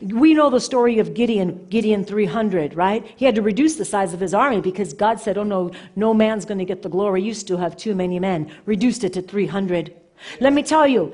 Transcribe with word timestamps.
We 0.00 0.34
know 0.34 0.50
the 0.50 0.60
story 0.60 0.98
of 0.98 1.14
Gideon, 1.14 1.66
Gideon 1.68 2.04
300, 2.04 2.74
right? 2.74 3.06
He 3.16 3.24
had 3.24 3.34
to 3.36 3.42
reduce 3.42 3.76
the 3.76 3.84
size 3.84 4.12
of 4.14 4.20
his 4.20 4.34
army 4.34 4.60
because 4.60 4.92
God 4.92 5.20
said, 5.20 5.38
Oh, 5.38 5.44
no, 5.44 5.70
no 5.94 6.12
man's 6.14 6.44
going 6.44 6.58
to 6.58 6.64
get 6.64 6.82
the 6.82 6.88
glory. 6.88 7.22
You 7.22 7.34
still 7.34 7.58
have 7.58 7.76
too 7.76 7.94
many 7.94 8.18
men. 8.18 8.50
Reduced 8.64 9.04
it 9.04 9.12
to 9.14 9.22
300. 9.22 9.94
Let 10.40 10.52
me 10.52 10.62
tell 10.62 10.86
you, 10.86 11.12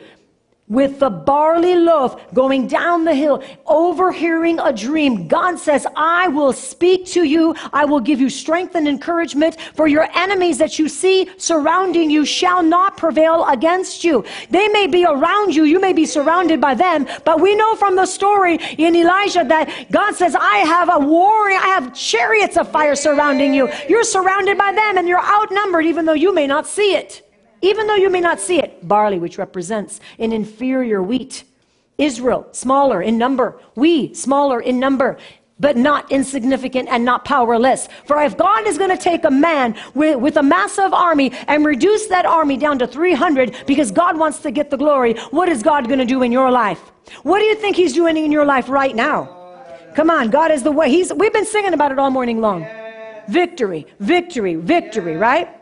with 0.68 1.00
the 1.00 1.10
barley 1.10 1.74
loaf 1.74 2.32
going 2.32 2.66
down 2.66 3.04
the 3.04 3.14
hill, 3.14 3.42
overhearing 3.66 4.58
a 4.60 4.72
dream. 4.72 5.28
God 5.28 5.58
says, 5.58 5.86
I 5.96 6.28
will 6.28 6.52
speak 6.52 7.04
to 7.08 7.24
you. 7.24 7.54
I 7.72 7.84
will 7.84 8.00
give 8.00 8.20
you 8.20 8.30
strength 8.30 8.74
and 8.74 8.88
encouragement 8.88 9.60
for 9.74 9.86
your 9.86 10.08
enemies 10.16 10.58
that 10.58 10.78
you 10.78 10.88
see 10.88 11.28
surrounding 11.36 12.10
you 12.10 12.24
shall 12.24 12.62
not 12.62 12.96
prevail 12.96 13.44
against 13.48 14.02
you. 14.02 14.24
They 14.50 14.68
may 14.68 14.86
be 14.86 15.04
around 15.04 15.54
you. 15.54 15.64
You 15.64 15.80
may 15.80 15.92
be 15.92 16.06
surrounded 16.06 16.60
by 16.60 16.74
them, 16.74 17.06
but 17.24 17.40
we 17.40 17.54
know 17.54 17.74
from 17.74 17.96
the 17.96 18.06
story 18.06 18.58
in 18.78 18.96
Elijah 18.96 19.44
that 19.44 19.90
God 19.90 20.14
says, 20.14 20.34
I 20.34 20.58
have 20.58 20.88
a 20.92 20.98
warrior. 21.04 21.58
I 21.58 21.66
have 21.66 21.94
chariots 21.94 22.56
of 22.56 22.70
fire 22.70 22.94
surrounding 22.94 23.52
you. 23.52 23.68
You're 23.88 24.04
surrounded 24.04 24.56
by 24.56 24.72
them 24.72 24.96
and 24.96 25.06
you're 25.06 25.22
outnumbered 25.22 25.84
even 25.84 26.06
though 26.06 26.12
you 26.12 26.32
may 26.32 26.46
not 26.46 26.66
see 26.66 26.94
it. 26.94 27.22
Even 27.62 27.86
though 27.86 27.94
you 27.94 28.10
may 28.10 28.20
not 28.20 28.40
see 28.40 28.58
it, 28.58 28.86
barley, 28.86 29.18
which 29.18 29.38
represents 29.38 30.00
an 30.18 30.32
inferior 30.32 31.02
wheat. 31.02 31.44
Israel, 31.96 32.48
smaller 32.52 33.00
in 33.00 33.16
number. 33.16 33.60
We, 33.76 34.12
smaller 34.14 34.60
in 34.60 34.80
number, 34.80 35.18
but 35.60 35.76
not 35.76 36.10
insignificant 36.10 36.88
and 36.90 37.04
not 37.04 37.24
powerless. 37.24 37.88
For 38.06 38.20
if 38.20 38.36
God 38.36 38.66
is 38.66 38.78
going 38.78 38.90
to 38.90 38.96
take 38.96 39.24
a 39.24 39.30
man 39.30 39.76
with, 39.94 40.16
with 40.16 40.36
a 40.36 40.42
massive 40.42 40.92
army 40.92 41.32
and 41.46 41.64
reduce 41.64 42.08
that 42.08 42.26
army 42.26 42.56
down 42.56 42.80
to 42.80 42.86
300 42.86 43.64
because 43.66 43.92
God 43.92 44.18
wants 44.18 44.40
to 44.40 44.50
get 44.50 44.70
the 44.70 44.76
glory, 44.76 45.14
what 45.30 45.48
is 45.48 45.62
God 45.62 45.86
going 45.86 46.00
to 46.00 46.04
do 46.04 46.22
in 46.22 46.32
your 46.32 46.50
life? 46.50 46.80
What 47.22 47.38
do 47.38 47.44
you 47.44 47.54
think 47.54 47.76
He's 47.76 47.92
doing 47.92 48.16
in 48.16 48.32
your 48.32 48.44
life 48.44 48.68
right 48.68 48.96
now? 48.96 49.38
Come 49.94 50.10
on, 50.10 50.30
God 50.30 50.50
is 50.50 50.64
the 50.64 50.72
way. 50.72 50.90
He's, 50.90 51.12
we've 51.12 51.32
been 51.32 51.46
singing 51.46 51.74
about 51.74 51.92
it 51.92 51.98
all 51.98 52.10
morning 52.10 52.40
long. 52.40 52.66
Victory, 53.28 53.86
victory, 54.00 54.56
victory, 54.56 55.16
right? 55.16 55.61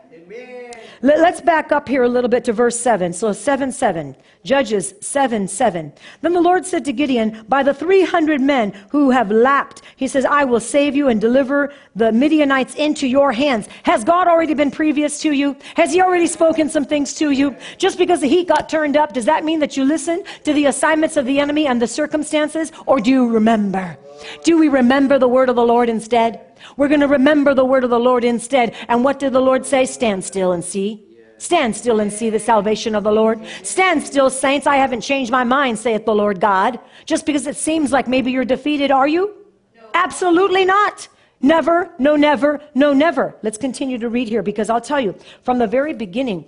Let's 1.03 1.41
back 1.41 1.71
up 1.71 1.87
here 1.87 2.03
a 2.03 2.09
little 2.09 2.29
bit 2.29 2.43
to 2.45 2.53
verse 2.53 2.79
7. 2.79 3.11
So 3.13 3.33
7 3.33 3.71
7. 3.71 4.15
Judges 4.43 4.93
7 5.01 5.47
7. 5.47 5.93
Then 6.21 6.33
the 6.33 6.41
Lord 6.41 6.65
said 6.65 6.85
to 6.85 6.93
Gideon, 6.93 7.43
By 7.49 7.63
the 7.63 7.73
300 7.73 8.39
men 8.39 8.71
who 8.89 9.09
have 9.09 9.31
lapped, 9.31 9.81
he 9.95 10.07
says, 10.07 10.25
I 10.25 10.43
will 10.43 10.59
save 10.59 10.95
you 10.95 11.07
and 11.07 11.19
deliver 11.19 11.73
the 11.95 12.11
Midianites 12.11 12.75
into 12.75 13.07
your 13.07 13.31
hands. 13.31 13.67
Has 13.83 14.03
God 14.03 14.27
already 14.27 14.53
been 14.53 14.69
previous 14.69 15.19
to 15.21 15.31
you? 15.31 15.55
Has 15.75 15.91
he 15.91 16.01
already 16.01 16.27
spoken 16.27 16.69
some 16.69 16.85
things 16.85 17.15
to 17.15 17.31
you? 17.31 17.55
Just 17.77 17.97
because 17.97 18.21
the 18.21 18.27
heat 18.27 18.47
got 18.47 18.69
turned 18.69 18.95
up, 18.95 19.13
does 19.13 19.25
that 19.25 19.43
mean 19.43 19.59
that 19.59 19.75
you 19.75 19.83
listen 19.83 20.23
to 20.43 20.53
the 20.53 20.65
assignments 20.65 21.17
of 21.17 21.25
the 21.25 21.39
enemy 21.39 21.65
and 21.65 21.81
the 21.81 21.87
circumstances? 21.87 22.71
Or 22.85 22.99
do 22.99 23.09
you 23.09 23.27
remember? 23.27 23.97
Do 24.43 24.57
we 24.57 24.69
remember 24.69 25.19
the 25.19 25.27
word 25.27 25.49
of 25.49 25.55
the 25.55 25.65
Lord 25.65 25.89
instead? 25.89 26.41
We're 26.77 26.87
going 26.87 27.01
to 27.01 27.07
remember 27.07 27.53
the 27.53 27.65
word 27.65 27.83
of 27.83 27.89
the 27.89 27.99
Lord 27.99 28.23
instead. 28.23 28.75
And 28.87 29.03
what 29.03 29.19
did 29.19 29.33
the 29.33 29.41
Lord 29.41 29.65
say? 29.65 29.85
Stand 29.85 30.23
still 30.23 30.51
and 30.51 30.63
see. 30.63 31.05
Stand 31.37 31.75
still 31.75 31.99
and 31.99 32.13
see 32.13 32.29
the 32.29 32.39
salvation 32.39 32.93
of 32.93 33.03
the 33.03 33.11
Lord. 33.11 33.43
Stand 33.63 34.03
still, 34.03 34.29
saints. 34.29 34.67
I 34.67 34.75
haven't 34.75 35.01
changed 35.01 35.31
my 35.31 35.43
mind, 35.43 35.79
saith 35.79 36.05
the 36.05 36.13
Lord 36.13 36.39
God. 36.39 36.79
Just 37.05 37.25
because 37.25 37.47
it 37.47 37.55
seems 37.55 37.91
like 37.91 38.07
maybe 38.07 38.31
you're 38.31 38.45
defeated, 38.45 38.91
are 38.91 39.07
you? 39.07 39.33
No. 39.75 39.81
Absolutely 39.95 40.65
not. 40.65 41.07
Never, 41.41 41.91
no, 41.97 42.15
never, 42.15 42.61
no, 42.75 42.93
never. 42.93 43.35
Let's 43.41 43.57
continue 43.57 43.97
to 43.97 44.09
read 44.09 44.27
here 44.27 44.43
because 44.43 44.69
I'll 44.69 44.81
tell 44.81 45.01
you, 45.01 45.15
from 45.41 45.57
the 45.57 45.65
very 45.65 45.93
beginning, 45.93 46.45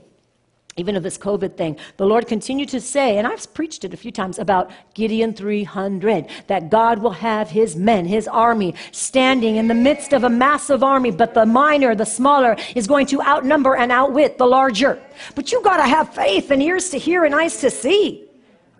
even 0.75 0.95
of 0.95 1.03
this 1.03 1.17
COVID 1.17 1.55
thing, 1.55 1.77
the 1.97 2.05
Lord 2.05 2.27
continued 2.27 2.69
to 2.69 2.81
say, 2.81 3.17
and 3.17 3.27
I've 3.27 3.53
preached 3.53 3.83
it 3.83 3.93
a 3.93 3.97
few 3.97 4.11
times 4.11 4.39
about 4.39 4.71
Gideon 4.95 5.33
300, 5.33 6.27
that 6.47 6.69
God 6.69 6.99
will 6.99 7.11
have 7.11 7.49
his 7.49 7.75
men, 7.75 8.05
his 8.05 8.27
army, 8.27 8.73
standing 8.91 9.57
in 9.57 9.67
the 9.67 9.75
midst 9.75 10.13
of 10.13 10.23
a 10.23 10.29
massive 10.29 10.83
army, 10.83 11.11
but 11.11 11.33
the 11.33 11.45
minor, 11.45 11.93
the 11.93 12.05
smaller, 12.05 12.57
is 12.75 12.87
going 12.87 13.05
to 13.07 13.21
outnumber 13.21 13.75
and 13.75 13.91
outwit 13.91 14.37
the 14.37 14.47
larger. 14.47 14.99
But 15.35 15.51
you 15.51 15.61
got 15.61 15.77
to 15.77 15.83
have 15.83 16.13
faith 16.13 16.49
and 16.49 16.61
ears 16.61 16.89
to 16.89 16.97
hear 16.97 17.23
and 17.25 17.35
eyes 17.35 17.57
to 17.61 17.69
see. 17.69 18.22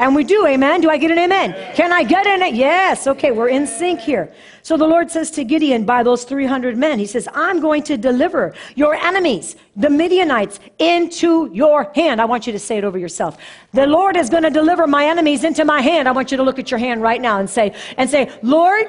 And 0.04 0.14
we 0.14 0.26
do, 0.26 0.46
amen. 0.46 0.82
Do 0.82 0.90
I 0.90 0.98
get 0.98 1.12
an 1.12 1.18
amen? 1.18 1.54
Can 1.76 1.94
I 1.94 2.04
get 2.04 2.26
in 2.26 2.42
it? 2.42 2.56
Yes. 2.56 3.08
Okay, 3.08 3.32
we're 3.32 3.48
in 3.48 3.66
sync 3.66 4.02
here. 4.02 4.34
So 4.62 4.76
the 4.76 4.86
Lord 4.86 5.10
says 5.10 5.32
to 5.32 5.46
Gideon, 5.46 5.86
by 5.86 6.04
those 6.04 6.26
300 6.26 6.76
men, 6.76 7.00
He 7.00 7.06
says, 7.06 7.26
I'm 7.34 7.62
going 7.62 7.84
to 7.84 7.96
deliver 7.96 8.54
your 8.76 8.96
enemies, 8.96 9.56
the 9.78 9.90
Midianites, 9.90 10.60
into 10.78 11.50
your 11.54 11.90
hand. 11.96 12.20
I 12.20 12.26
want 12.26 12.46
you 12.46 12.52
to 12.52 12.60
say 12.60 12.78
it 12.78 12.84
over 12.84 12.98
yourself. 12.98 13.38
The 13.72 13.88
Lord 13.88 14.18
is 14.18 14.30
going 14.30 14.44
to 14.44 14.50
deliver 14.50 14.88
my 14.88 15.06
enemies 15.06 15.46
into 15.46 15.64
my 15.64 15.80
hand. 15.80 16.10
I 16.10 16.12
want 16.12 16.32
you 16.32 16.38
to 16.38 16.44
look 16.44 16.60
at 16.60 16.70
your 16.70 16.80
hand 16.80 17.02
right 17.02 17.22
now 17.22 17.40
and 17.40 17.50
say, 17.50 17.74
and 17.96 18.10
say, 18.10 18.30
Lord, 18.42 18.88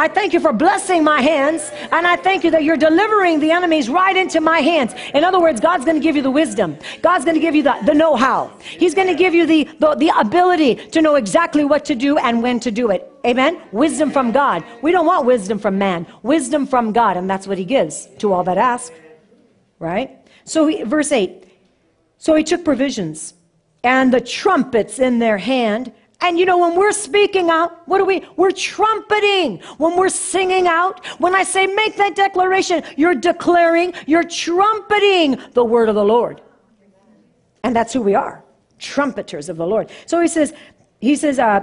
I 0.00 0.08
thank 0.08 0.32
you 0.32 0.40
for 0.40 0.54
blessing 0.54 1.04
my 1.04 1.20
hands, 1.20 1.70
and 1.92 2.06
I 2.06 2.16
thank 2.16 2.42
you 2.42 2.50
that 2.52 2.64
you're 2.64 2.78
delivering 2.78 3.38
the 3.38 3.50
enemies 3.50 3.90
right 3.90 4.16
into 4.16 4.40
my 4.40 4.60
hands. 4.60 4.94
In 5.12 5.24
other 5.24 5.38
words, 5.38 5.60
God's 5.60 5.84
going 5.84 5.98
to 5.98 6.02
give 6.02 6.16
you 6.16 6.22
the 6.22 6.30
wisdom. 6.30 6.78
God's 7.02 7.26
going 7.26 7.34
to 7.34 7.40
give 7.40 7.54
you 7.54 7.62
the, 7.62 7.76
the 7.84 7.92
know 7.92 8.16
how. 8.16 8.50
He's 8.62 8.94
going 8.94 9.08
to 9.08 9.14
give 9.14 9.34
you 9.34 9.44
the, 9.44 9.64
the, 9.78 9.94
the 9.96 10.08
ability 10.18 10.76
to 10.76 11.02
know 11.02 11.16
exactly 11.16 11.66
what 11.66 11.84
to 11.84 11.94
do 11.94 12.16
and 12.16 12.42
when 12.42 12.60
to 12.60 12.70
do 12.70 12.90
it. 12.90 13.12
Amen? 13.26 13.60
Wisdom 13.72 14.10
from 14.10 14.32
God. 14.32 14.64
We 14.80 14.90
don't 14.90 15.04
want 15.04 15.26
wisdom 15.26 15.58
from 15.58 15.76
man, 15.76 16.06
wisdom 16.22 16.66
from 16.66 16.92
God, 16.92 17.18
and 17.18 17.28
that's 17.28 17.46
what 17.46 17.58
He 17.58 17.66
gives 17.66 18.08
to 18.20 18.32
all 18.32 18.44
that 18.44 18.56
ask. 18.56 18.94
Right? 19.78 20.16
So, 20.46 20.66
he, 20.66 20.82
verse 20.82 21.12
8 21.12 21.44
So 22.16 22.34
He 22.36 22.42
took 22.42 22.64
provisions 22.64 23.34
and 23.84 24.14
the 24.14 24.20
trumpets 24.22 24.98
in 24.98 25.18
their 25.18 25.36
hand 25.36 25.92
and 26.22 26.38
you 26.38 26.44
know, 26.44 26.58
when 26.58 26.76
we're 26.76 26.92
speaking 26.92 27.48
out, 27.50 27.86
what 27.88 28.00
are 28.00 28.04
we? 28.04 28.26
We're 28.36 28.50
trumpeting. 28.50 29.60
When 29.78 29.96
we're 29.96 30.10
singing 30.10 30.66
out, 30.66 31.04
when 31.18 31.34
I 31.34 31.42
say 31.42 31.66
make 31.66 31.96
that 31.96 32.14
declaration, 32.14 32.82
you're 32.96 33.14
declaring, 33.14 33.94
you're 34.06 34.24
trumpeting 34.24 35.38
the 35.52 35.64
word 35.64 35.88
of 35.88 35.94
the 35.94 36.04
Lord. 36.04 36.42
And 37.62 37.74
that's 37.74 37.92
who 37.92 38.02
we 38.02 38.14
are 38.14 38.44
trumpeters 38.80 39.48
of 39.48 39.56
the 39.56 39.66
Lord. 39.66 39.90
So 40.06 40.20
he 40.20 40.26
says, 40.26 40.54
he 41.00 41.14
says, 41.14 41.38
uh, 41.38 41.62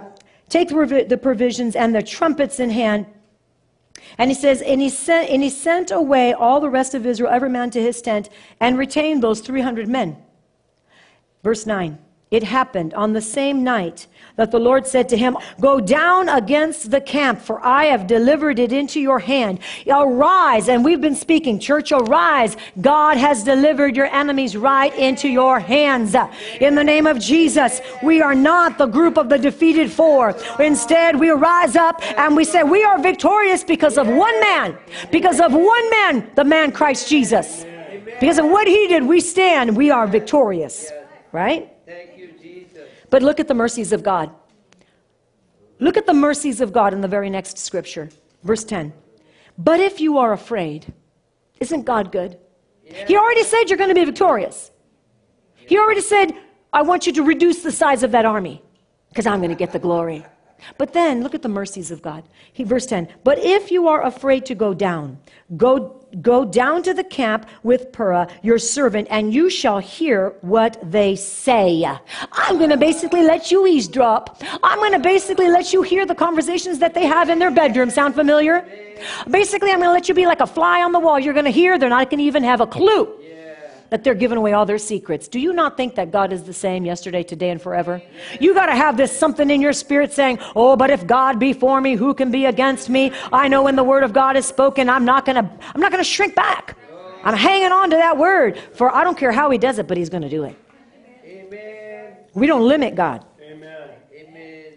take 0.50 0.70
the 0.70 1.20
provisions 1.22 1.76
and 1.76 1.94
the 1.94 2.04
trumpets 2.04 2.60
in 2.60 2.70
hand. 2.70 3.08
And 4.18 4.30
he 4.30 4.36
says, 4.36 4.62
and 4.62 4.82
he, 4.82 4.90
sent, 4.90 5.30
and 5.30 5.44
he 5.44 5.50
sent 5.50 5.92
away 5.92 6.34
all 6.34 6.62
the 6.62 6.70
rest 6.70 6.94
of 6.94 7.06
Israel, 7.06 7.32
every 7.32 7.50
man 7.50 7.72
to 7.72 7.82
his 7.82 8.02
tent, 8.02 8.30
and 8.60 8.78
retained 8.78 9.22
those 9.22 9.42
300 9.42 9.88
men. 9.88 10.18
Verse 11.44 11.66
9. 11.66 11.98
It 12.30 12.44
happened 12.44 12.94
on 12.94 13.14
the 13.14 13.22
same 13.22 13.64
night 13.64 14.06
that 14.36 14.52
the 14.52 14.60
Lord 14.60 14.86
said 14.86 15.08
to 15.10 15.18
him, 15.18 15.38
Go 15.62 15.80
down 15.80 16.28
against 16.28 16.92
the 16.92 17.00
camp, 17.00 17.40
for 17.40 17.66
I 17.66 17.86
have 17.86 18.06
delivered 18.06 18.60
it 18.60 18.74
into 18.74 19.00
your 19.00 19.20
hand. 19.20 19.60
Arise. 19.90 20.68
And 20.68 20.84
we've 20.84 21.00
been 21.00 21.16
speaking, 21.16 21.58
church, 21.58 21.94
arise. 21.94 22.58
God 22.82 23.16
has 23.16 23.46
delivered 23.46 23.96
your 23.96 24.08
enemies 24.08 24.58
right 24.58 24.94
into 24.96 25.30
your 25.30 25.62
hands. 25.62 26.18
In 26.60 26.76
the 26.76 26.84
name 26.84 27.08
of 27.08 27.18
Jesus, 27.18 27.80
we 28.04 28.22
are 28.22 28.36
not 28.36 28.78
the 28.78 28.88
group 28.88 29.18
of 29.18 29.30
the 29.30 29.38
defeated 29.38 29.90
four. 29.90 30.36
Instead, 30.60 31.18
we 31.18 31.30
rise 31.30 31.78
up 31.78 32.02
and 32.20 32.36
we 32.36 32.44
say, 32.44 32.62
We 32.62 32.84
are 32.84 33.00
victorious 33.02 33.64
because 33.64 33.98
of 33.98 34.06
one 34.06 34.38
man, 34.42 34.78
because 35.14 35.40
of 35.40 35.54
one 35.54 35.90
man, 35.90 36.30
the 36.36 36.44
man 36.44 36.74
Christ 36.74 37.08
Jesus. 37.08 37.66
Because 38.20 38.38
of 38.38 38.46
what 38.46 38.68
he 38.68 38.88
did, 38.88 39.04
we 39.04 39.22
stand, 39.22 39.78
we 39.78 39.92
are 39.92 40.08
victorious. 40.08 40.92
Right? 41.32 41.72
But 43.10 43.24
look 43.24 43.40
at 43.40 43.48
the 43.48 43.54
mercies 43.54 43.92
of 43.94 44.04
God. 44.04 44.30
Look 45.80 45.98
at 45.98 46.06
the 46.06 46.14
mercies 46.14 46.60
of 46.62 46.74
God 46.74 46.94
in 46.94 47.02
the 47.02 47.08
very 47.08 47.30
next 47.30 47.58
scripture, 47.58 48.10
verse 48.44 48.64
10. 48.64 48.94
But 49.58 49.80
if 49.80 50.00
you 50.00 50.18
are 50.18 50.34
afraid, 50.34 50.94
isn't 51.60 51.84
God 51.84 52.12
good? 52.12 52.38
Yeah. 52.86 53.06
He 53.06 53.18
already 53.18 53.44
said 53.44 53.66
you're 53.66 53.78
going 53.78 53.90
to 53.90 53.96
be 53.96 54.06
victorious. 54.06 54.72
He 55.56 55.78
already 55.78 56.02
said, 56.02 56.34
I 56.72 56.82
want 56.82 57.06
you 57.06 57.14
to 57.14 57.24
reduce 57.24 57.62
the 57.62 57.72
size 57.72 58.04
of 58.04 58.12
that 58.12 58.26
army 58.26 58.62
because 59.10 59.26
I'm 59.26 59.40
going 59.40 59.50
to 59.50 59.56
get 59.56 59.72
the 59.72 59.80
glory. 59.80 60.26
But 60.78 60.94
then 60.94 61.24
look 61.24 61.36
at 61.36 61.42
the 61.42 61.50
mercies 61.50 61.92
of 61.92 62.02
God. 62.02 62.24
He 62.52 62.64
verse 62.64 62.86
10. 62.86 63.08
But 63.24 63.40
if 63.40 63.72
you 63.72 63.88
are 63.88 64.04
afraid 64.04 64.46
to 64.48 64.56
go 64.56 64.74
down, 64.74 65.20
go 65.56 65.94
go 66.22 66.46
down 66.46 66.84
to 66.84 66.94
the 66.94 67.04
camp 67.04 67.48
with 67.64 67.92
Purah, 67.92 68.32
your 68.42 68.58
servant, 68.58 69.08
and 69.12 69.34
you 69.34 69.50
shall 69.50 69.80
hear 69.80 70.36
what 70.42 70.78
they 70.82 71.16
say. 71.16 71.86
I'm 72.32 72.58
going 72.58 72.70
to 72.70 72.78
basically 72.78 73.24
let 73.24 73.52
you 73.52 73.68
eavesdrop. 73.68 74.42
I'm 74.64 74.80
going 74.80 74.94
to 74.94 75.00
basically 75.00 75.50
let 75.50 75.74
you 75.74 75.82
hear 75.82 76.06
the 76.06 76.16
conversations 76.16 76.80
that 76.80 76.94
they 76.94 77.06
have 77.06 77.30
in 77.30 77.40
their 77.40 77.52
bedroom. 77.52 77.90
Sound 77.90 78.16
familiar? 78.16 78.68
Basically, 79.30 79.70
I'm 79.70 79.80
going 79.80 79.90
to 79.90 79.94
let 79.94 80.10
you 80.10 80.16
be 80.16 80.26
like 80.26 80.40
a 80.40 80.48
fly 80.48 80.82
on 80.82 80.92
the 80.92 81.00
wall. 81.00 81.20
You're 81.20 81.34
going 81.34 81.46
to 81.46 81.52
hear, 81.52 81.78
they're 81.78 81.90
not 81.90 82.10
going 82.10 82.20
to 82.20 82.26
even 82.26 82.44
have 82.44 82.62
a 82.62 82.68
clue 82.68 83.17
that 83.90 84.04
they're 84.04 84.14
giving 84.14 84.38
away 84.38 84.54
all 84.54 84.66
their 84.66 84.78
secrets. 84.78 85.28
Do 85.28 85.40
you 85.40 85.54
not 85.54 85.78
think 85.78 85.96
that 85.96 86.12
God 86.12 86.34
is 86.34 86.44
the 86.44 86.54
same 86.54 86.86
yesterday, 86.86 87.24
today, 87.24 87.50
and 87.50 87.62
forever? 87.62 88.02
You 88.40 88.54
got 88.54 88.68
to 88.68 88.76
have 88.76 88.98
this 88.98 89.18
something 89.18 89.50
in 89.50 89.62
your 89.62 89.74
spirit 89.74 90.14
saying, 90.14 90.40
Oh, 90.56 90.76
but 90.76 90.90
if 90.90 91.08
God 91.08 91.40
be 91.40 91.54
for 91.54 91.80
me, 91.80 91.96
who 91.96 92.14
can 92.14 92.32
be 92.32 92.46
against 92.46 92.90
me? 92.90 93.12
I 93.32 93.48
know 93.48 93.64
when 93.64 93.76
the 93.76 93.84
word 93.84 94.04
of 94.04 94.14
God 94.14 94.36
is 94.36 94.46
spoken, 94.46 94.90
I'm 94.90 95.06
not 95.06 95.26
going 95.26 95.44
to, 95.44 95.50
I'm 95.76 95.82
not 95.82 95.92
going 95.92 96.04
to 96.04 96.10
shrink 96.10 96.36
back. 96.36 96.78
I'm 97.24 97.36
hanging 97.36 97.72
on 97.72 97.90
to 97.90 97.96
that 97.98 98.18
word, 98.18 98.58
for 98.74 98.94
I 98.94 99.04
don't 99.04 99.18
care 99.18 99.32
how 99.32 99.50
he 99.50 99.58
does 99.58 99.80
it, 99.80 99.88
but 99.88 99.98
he's 99.98 100.10
going 100.10 100.24
to 100.24 100.30
do 100.30 100.44
it. 100.44 100.56
Amen. 101.26 102.18
We 102.34 102.48
don't 102.48 102.68
limit 102.68 102.96
God. 102.96 103.26
Amen. 103.42 104.74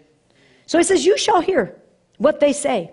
So 0.65 0.77
he 0.77 0.83
says, 0.83 1.05
You 1.05 1.17
shall 1.17 1.41
hear 1.41 1.75
what 2.17 2.39
they 2.39 2.53
say. 2.53 2.91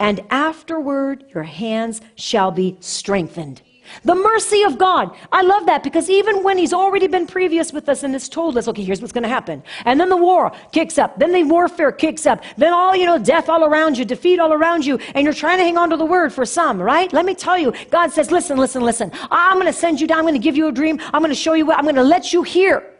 And 0.00 0.20
afterward, 0.30 1.24
your 1.34 1.42
hands 1.42 2.00
shall 2.14 2.50
be 2.50 2.76
strengthened. 2.80 3.60
The 4.04 4.14
mercy 4.14 4.62
of 4.62 4.78
God. 4.78 5.16
I 5.32 5.42
love 5.42 5.66
that 5.66 5.82
because 5.82 6.08
even 6.10 6.42
when 6.42 6.58
He's 6.58 6.72
already 6.72 7.06
been 7.06 7.26
previous 7.26 7.72
with 7.72 7.88
us 7.88 8.02
and 8.02 8.12
has 8.14 8.28
told 8.28 8.56
us, 8.58 8.68
okay, 8.68 8.82
here's 8.82 9.00
what's 9.00 9.12
going 9.12 9.22
to 9.22 9.28
happen. 9.28 9.62
And 9.84 9.98
then 9.98 10.08
the 10.08 10.16
war 10.16 10.52
kicks 10.72 10.98
up. 10.98 11.18
Then 11.18 11.32
the 11.32 11.44
warfare 11.44 11.92
kicks 11.92 12.26
up. 12.26 12.42
Then 12.56 12.72
all, 12.72 12.94
you 12.94 13.06
know, 13.06 13.18
death 13.18 13.48
all 13.48 13.64
around 13.64 13.98
you, 13.98 14.04
defeat 14.04 14.40
all 14.40 14.52
around 14.52 14.84
you. 14.84 14.98
And 15.14 15.24
you're 15.24 15.34
trying 15.34 15.58
to 15.58 15.64
hang 15.64 15.78
on 15.78 15.90
to 15.90 15.96
the 15.96 16.04
word 16.04 16.32
for 16.32 16.44
some, 16.44 16.80
right? 16.80 17.12
Let 17.12 17.24
me 17.24 17.34
tell 17.34 17.58
you, 17.58 17.72
God 17.90 18.12
says, 18.12 18.30
listen, 18.30 18.56
listen, 18.56 18.82
listen. 18.82 19.10
I'm 19.30 19.54
going 19.54 19.66
to 19.66 19.72
send 19.72 20.00
you 20.00 20.06
down. 20.06 20.18
I'm 20.18 20.24
going 20.24 20.34
to 20.34 20.40
give 20.40 20.56
you 20.56 20.68
a 20.68 20.72
dream. 20.72 21.00
I'm 21.12 21.20
going 21.20 21.30
to 21.30 21.34
show 21.34 21.54
you 21.54 21.66
what, 21.66 21.78
I'm 21.78 21.84
going 21.84 21.96
to 21.96 22.02
let 22.02 22.32
you 22.32 22.42
hear. 22.42 22.94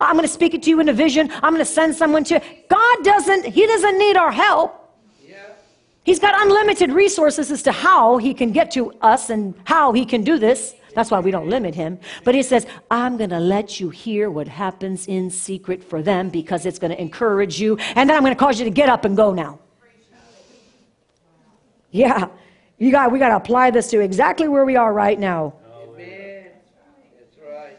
I'm 0.00 0.16
going 0.16 0.26
to 0.26 0.32
speak 0.32 0.54
it 0.54 0.62
to 0.64 0.70
you 0.70 0.80
in 0.80 0.88
a 0.88 0.92
vision. 0.92 1.30
I'm 1.34 1.52
going 1.52 1.64
to 1.64 1.64
send 1.64 1.94
someone 1.94 2.24
to 2.24 2.34
you. 2.34 2.40
God 2.68 3.04
doesn't, 3.04 3.46
He 3.46 3.66
doesn't 3.66 3.98
need 3.98 4.16
our 4.16 4.32
help. 4.32 4.85
He's 6.06 6.20
got 6.20 6.40
unlimited 6.40 6.92
resources 6.92 7.50
as 7.50 7.64
to 7.64 7.72
how 7.72 8.18
he 8.18 8.32
can 8.32 8.52
get 8.52 8.70
to 8.70 8.92
us 9.02 9.28
and 9.28 9.54
how 9.64 9.92
he 9.92 10.06
can 10.06 10.22
do 10.22 10.38
this. 10.38 10.76
That's 10.94 11.10
why 11.10 11.18
we 11.18 11.32
don't 11.32 11.48
limit 11.48 11.74
him. 11.74 11.98
But 12.22 12.36
he 12.36 12.44
says, 12.44 12.64
I'm 12.92 13.16
going 13.16 13.30
to 13.30 13.40
let 13.40 13.80
you 13.80 13.90
hear 13.90 14.30
what 14.30 14.46
happens 14.46 15.08
in 15.08 15.30
secret 15.30 15.82
for 15.82 16.02
them 16.02 16.30
because 16.30 16.64
it's 16.64 16.78
going 16.78 16.92
to 16.92 17.00
encourage 17.00 17.60
you. 17.60 17.76
And 17.96 18.08
then 18.08 18.16
I'm 18.16 18.22
going 18.22 18.32
to 18.32 18.38
cause 18.38 18.60
you 18.60 18.64
to 18.66 18.70
get 18.70 18.88
up 18.88 19.04
and 19.04 19.16
go 19.16 19.34
now. 19.34 19.58
Yeah. 21.90 22.28
You 22.78 22.92
got, 22.92 23.10
we 23.10 23.18
got 23.18 23.30
to 23.30 23.36
apply 23.36 23.72
this 23.72 23.90
to 23.90 23.98
exactly 23.98 24.46
where 24.46 24.64
we 24.64 24.76
are 24.76 24.92
right 24.92 25.18
now. 25.18 25.54
Amen. 25.82 26.50
That's 27.18 27.36
right. 27.44 27.78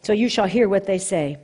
So 0.00 0.14
you 0.14 0.30
shall 0.30 0.46
hear 0.46 0.70
what 0.70 0.86
they 0.86 0.98
say. 0.98 1.36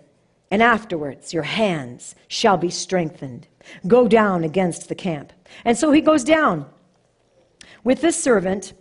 And 0.51 0.63
afterwards, 0.63 1.35
your 1.35 1.43
hands 1.43 2.15
shall 2.29 2.57
be 2.57 2.71
strengthened. 2.71 3.47
Go 3.87 4.09
down 4.09 4.45
against 4.45 4.89
the 4.89 4.95
camp. 4.95 5.33
And 5.65 5.77
so 5.77 5.93
he 5.93 6.01
goes 6.01 6.25
down 6.25 6.67
with 7.85 8.01
this 8.01 8.23
servant 8.23 8.73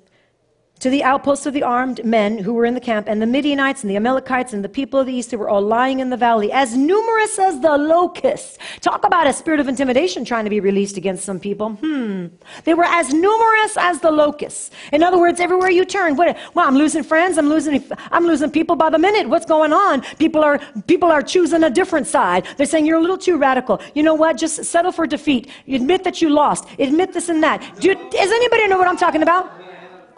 to 0.79 0.89
the 0.89 1.03
outposts 1.03 1.45
of 1.45 1.53
the 1.53 1.63
armed 1.63 2.03
men 2.05 2.37
who 2.37 2.53
were 2.53 2.65
in 2.65 2.73
the 2.73 2.79
camp, 2.79 3.07
and 3.07 3.21
the 3.21 3.25
Midianites 3.25 3.83
and 3.83 3.91
the 3.91 3.97
Amalekites 3.97 4.53
and 4.53 4.63
the 4.63 4.69
people 4.69 4.99
of 4.99 5.07
the 5.07 5.13
east 5.13 5.31
who 5.31 5.37
were 5.37 5.49
all 5.49 5.61
lying 5.61 5.99
in 5.99 6.09
the 6.09 6.17
valley, 6.17 6.51
as 6.51 6.75
numerous 6.75 7.37
as 7.37 7.59
the 7.59 7.77
locusts. 7.77 8.57
Talk 8.81 9.05
about 9.05 9.27
a 9.27 9.33
spirit 9.33 9.59
of 9.59 9.67
intimidation 9.67 10.23
trying 10.23 10.45
to 10.45 10.49
be 10.49 10.59
released 10.59 10.97
against 10.97 11.25
some 11.25 11.39
people. 11.39 11.71
Hmm. 11.71 12.27
They 12.63 12.73
were 12.73 12.85
as 12.85 13.13
numerous 13.13 13.77
as 13.77 13.99
the 13.99 14.11
locusts. 14.11 14.71
In 14.93 15.03
other 15.03 15.19
words, 15.19 15.39
everywhere 15.39 15.69
you 15.69 15.85
turn, 15.85 16.15
what, 16.15 16.37
well, 16.53 16.67
I'm 16.67 16.77
losing 16.77 17.03
friends, 17.03 17.37
I'm 17.37 17.49
losing, 17.49 17.83
I'm 18.11 18.25
losing 18.25 18.51
people 18.51 18.75
by 18.75 18.89
the 18.89 18.97
minute. 18.97 19.27
What's 19.27 19.45
going 19.45 19.73
on? 19.73 20.01
People 20.17 20.43
are, 20.43 20.59
people 20.87 21.11
are 21.11 21.21
choosing 21.21 21.63
a 21.63 21.69
different 21.69 22.07
side. 22.07 22.47
They're 22.57 22.65
saying 22.65 22.85
you're 22.85 22.97
a 22.97 23.01
little 23.01 23.17
too 23.17 23.37
radical. 23.37 23.81
You 23.95 24.03
know 24.03 24.13
what? 24.13 24.37
Just 24.37 24.63
settle 24.65 24.91
for 24.91 25.05
defeat. 25.05 25.49
Admit 25.67 26.03
that 26.03 26.21
you 26.21 26.29
lost. 26.29 26.65
Admit 26.79 27.13
this 27.13 27.29
and 27.29 27.43
that. 27.43 27.61
Do, 27.79 27.93
does 27.93 28.31
anybody 28.31 28.67
know 28.67 28.77
what 28.77 28.87
I'm 28.87 28.97
talking 28.97 29.23
about? 29.23 29.51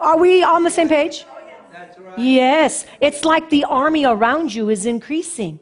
Are 0.00 0.18
we 0.18 0.42
on 0.42 0.62
the 0.62 0.70
same 0.70 0.88
page? 0.88 1.24
Yes. 2.16 2.86
It's 3.00 3.24
like 3.24 3.50
the 3.50 3.64
army 3.64 4.04
around 4.04 4.54
you 4.54 4.68
is 4.68 4.86
increasing. 4.86 5.58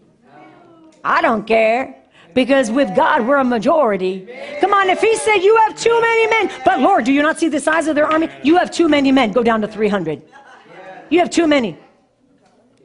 I 1.05 1.23
don't 1.23 1.47
care. 1.47 2.00
Because 2.35 2.71
with 2.71 2.95
God, 2.95 3.27
we're 3.27 3.37
a 3.37 3.45
majority. 3.45 4.29
Come 4.61 4.73
on, 4.73 4.89
if 4.89 5.01
He 5.01 5.17
said 5.17 5.39
you 5.39 5.57
have 5.57 5.77
too 5.77 6.01
many 6.01 6.27
men, 6.29 6.63
but 6.65 6.81
Lord, 6.81 7.05
do 7.05 7.13
you 7.13 7.23
not 7.23 7.39
see 7.39 7.49
the 7.49 7.61
size 7.61 7.87
of 7.87 7.95
their 7.95 8.07
army? 8.07 8.29
You 8.43 8.57
have 8.57 8.71
too 8.71 8.89
many 8.89 9.13
men. 9.13 9.33
Go 9.33 9.43
down 9.43 9.61
to 9.63 9.69
300. 9.69 10.23
You 11.11 11.19
have 11.19 11.31
too 11.31 11.47
many. 11.47 11.77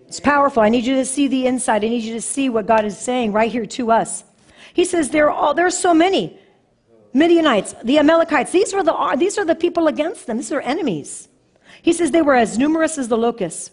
It's 0.08 0.20
powerful. 0.20 0.62
I 0.64 0.70
need 0.70 0.86
you 0.86 0.96
to 0.96 1.06
see 1.06 1.28
the 1.28 1.46
inside. 1.48 1.84
I 1.84 1.90
need 1.90 2.04
you 2.04 2.14
to 2.14 2.22
see 2.22 2.50
what 2.50 2.66
God 2.66 2.86
is 2.86 2.98
saying 2.98 3.34
right 3.34 3.52
here 3.52 3.66
to 3.66 3.92
us. 3.92 4.24
He 4.74 4.86
says 4.86 5.10
there 5.10 5.28
are 5.28 5.32
all 5.32 5.54
there's 5.54 5.78
so 5.78 5.94
many. 5.94 6.40
Midianites, 7.14 7.74
the 7.84 7.98
Amalekites, 7.98 8.52
these 8.52 8.74
are 8.74 8.84
the 8.84 9.16
these 9.18 9.38
are 9.38 9.46
the 9.46 9.56
people 9.56 9.88
against 9.88 10.28
them. 10.28 10.38
These 10.38 10.52
are 10.52 10.62
enemies. 10.62 11.30
He 11.82 11.94
says 11.94 12.12
they 12.12 12.22
were 12.22 12.36
as 12.36 12.58
numerous 12.58 12.98
as 12.98 13.08
the 13.08 13.18
locusts. 13.18 13.72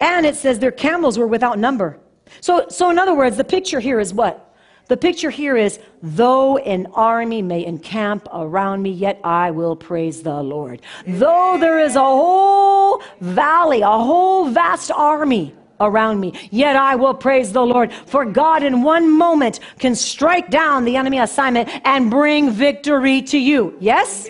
And 0.00 0.26
it 0.26 0.36
says 0.36 0.58
their 0.58 0.72
camels 0.72 1.18
were 1.18 1.26
without 1.26 1.58
number. 1.58 1.98
So, 2.40 2.66
so 2.68 2.90
in 2.90 2.98
other 2.98 3.14
words, 3.14 3.36
the 3.36 3.44
picture 3.44 3.80
here 3.80 4.00
is 4.00 4.12
what? 4.12 4.49
The 4.90 4.96
picture 4.96 5.30
here 5.30 5.56
is, 5.56 5.78
though 6.02 6.56
an 6.56 6.88
army 6.94 7.42
may 7.42 7.64
encamp 7.64 8.26
around 8.32 8.82
me, 8.82 8.90
yet 8.90 9.20
I 9.22 9.52
will 9.52 9.76
praise 9.76 10.24
the 10.24 10.42
Lord. 10.42 10.82
Though 11.06 11.58
there 11.60 11.78
is 11.78 11.94
a 11.94 12.00
whole 12.00 13.00
valley, 13.20 13.82
a 13.82 13.86
whole 13.86 14.50
vast 14.50 14.90
army 14.90 15.54
around 15.78 16.18
me, 16.18 16.32
yet 16.50 16.74
I 16.74 16.96
will 16.96 17.14
praise 17.14 17.52
the 17.52 17.64
Lord. 17.64 17.92
For 17.92 18.24
God 18.24 18.64
in 18.64 18.82
one 18.82 19.16
moment 19.16 19.60
can 19.78 19.94
strike 19.94 20.50
down 20.50 20.84
the 20.84 20.96
enemy 20.96 21.20
assignment 21.20 21.68
and 21.84 22.10
bring 22.10 22.50
victory 22.50 23.22
to 23.22 23.38
you. 23.38 23.76
Yes? 23.78 24.26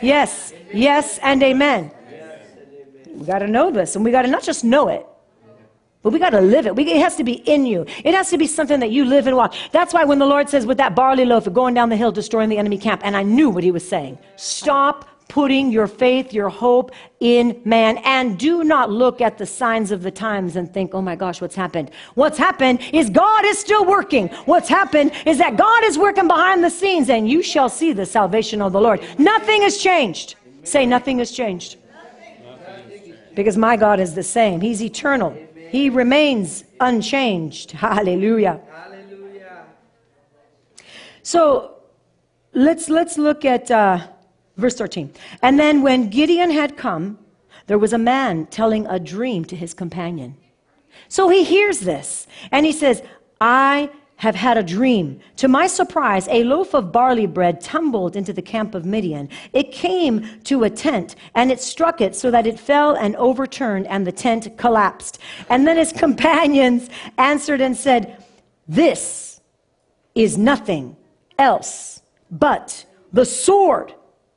Yes. 0.00 0.54
Yes 0.72 1.18
and 1.22 1.42
amen. 1.42 1.90
We 3.12 3.26
got 3.26 3.40
to 3.40 3.46
know 3.46 3.70
this, 3.70 3.94
and 3.94 4.02
we 4.06 4.10
got 4.10 4.22
to 4.22 4.28
not 4.28 4.42
just 4.42 4.64
know 4.64 4.88
it, 4.88 5.06
but 6.02 6.12
we 6.12 6.18
got 6.18 6.30
to 6.30 6.40
live 6.40 6.66
it. 6.66 6.76
We, 6.76 6.90
it 6.90 7.00
has 7.00 7.16
to 7.16 7.24
be 7.24 7.34
in 7.34 7.66
you. 7.66 7.84
It 8.04 8.14
has 8.14 8.30
to 8.30 8.38
be 8.38 8.46
something 8.46 8.80
that 8.80 8.90
you 8.90 9.04
live 9.04 9.26
and 9.26 9.36
walk. 9.36 9.54
That's 9.72 9.92
why 9.92 10.04
when 10.04 10.18
the 10.18 10.26
Lord 10.26 10.48
says, 10.48 10.64
with 10.64 10.78
that 10.78 10.94
barley 10.94 11.24
loaf, 11.24 11.52
going 11.52 11.74
down 11.74 11.88
the 11.88 11.96
hill, 11.96 12.12
destroying 12.12 12.48
the 12.48 12.58
enemy 12.58 12.78
camp, 12.78 13.02
and 13.04 13.16
I 13.16 13.22
knew 13.22 13.50
what 13.50 13.64
he 13.64 13.70
was 13.70 13.86
saying. 13.86 14.18
Stop 14.36 15.08
putting 15.28 15.70
your 15.70 15.86
faith, 15.86 16.32
your 16.32 16.48
hope 16.48 16.90
in 17.20 17.60
man, 17.64 17.98
and 17.98 18.38
do 18.38 18.64
not 18.64 18.90
look 18.90 19.20
at 19.20 19.36
the 19.36 19.44
signs 19.44 19.90
of 19.90 20.02
the 20.02 20.10
times 20.10 20.56
and 20.56 20.72
think, 20.72 20.94
oh 20.94 21.02
my 21.02 21.14
gosh, 21.14 21.40
what's 21.40 21.54
happened? 21.54 21.90
What's 22.14 22.38
happened 22.38 22.80
is 22.92 23.10
God 23.10 23.44
is 23.44 23.58
still 23.58 23.84
working. 23.84 24.28
What's 24.46 24.68
happened 24.68 25.12
is 25.26 25.36
that 25.38 25.56
God 25.56 25.84
is 25.84 25.98
working 25.98 26.26
behind 26.26 26.64
the 26.64 26.70
scenes, 26.70 27.10
and 27.10 27.28
you 27.28 27.42
shall 27.42 27.68
see 27.68 27.92
the 27.92 28.06
salvation 28.06 28.62
of 28.62 28.72
the 28.72 28.80
Lord. 28.80 29.02
Nothing 29.18 29.62
has 29.62 29.78
changed. 29.78 30.36
Say, 30.62 30.86
nothing 30.86 31.18
has 31.18 31.30
changed 31.30 31.76
because 33.34 33.56
my 33.56 33.76
God 33.76 34.00
is 34.00 34.14
the 34.14 34.22
same. 34.22 34.60
He's 34.60 34.82
eternal. 34.82 35.36
He 35.70 35.90
remains 35.90 36.64
unchanged. 36.80 37.72
Hallelujah. 37.72 38.60
Hallelujah. 38.70 39.64
So 41.22 41.74
let's 42.52 42.88
let's 42.88 43.18
look 43.18 43.44
at 43.44 43.70
uh, 43.70 44.06
verse 44.56 44.74
13. 44.74 45.12
And 45.42 45.58
then 45.58 45.82
when 45.82 46.08
Gideon 46.08 46.50
had 46.50 46.76
come, 46.76 47.18
there 47.66 47.78
was 47.78 47.92
a 47.92 47.98
man 47.98 48.46
telling 48.46 48.86
a 48.86 48.98
dream 48.98 49.44
to 49.46 49.56
his 49.56 49.74
companion. 49.74 50.36
So 51.08 51.28
he 51.28 51.44
hears 51.44 51.80
this 51.80 52.26
and 52.50 52.66
he 52.66 52.72
says, 52.72 53.02
I 53.40 53.90
have 54.18 54.34
had 54.34 54.58
a 54.58 54.62
dream. 54.62 55.20
To 55.36 55.48
my 55.48 55.66
surprise, 55.66 56.28
a 56.28 56.44
loaf 56.44 56.74
of 56.74 56.92
barley 56.92 57.26
bread 57.26 57.60
tumbled 57.60 58.16
into 58.16 58.32
the 58.32 58.42
camp 58.42 58.74
of 58.74 58.84
Midian. 58.84 59.28
It 59.52 59.72
came 59.72 60.28
to 60.44 60.64
a 60.64 60.70
tent, 60.70 61.14
and 61.34 61.50
it 61.50 61.60
struck 61.60 62.00
it 62.00 62.14
so 62.14 62.30
that 62.30 62.46
it 62.46 62.58
fell 62.58 62.94
and 62.94 63.14
overturned, 63.16 63.86
and 63.86 64.06
the 64.06 64.12
tent 64.12 64.58
collapsed. 64.58 65.18
And 65.48 65.66
then 65.66 65.76
his 65.76 65.92
companions 66.04 66.90
answered 67.16 67.60
and 67.60 67.76
said, 67.76 68.24
This 68.66 69.40
is 70.14 70.36
nothing 70.36 70.96
else 71.38 72.02
but 72.30 72.84
the 73.12 73.24
sword 73.24 73.94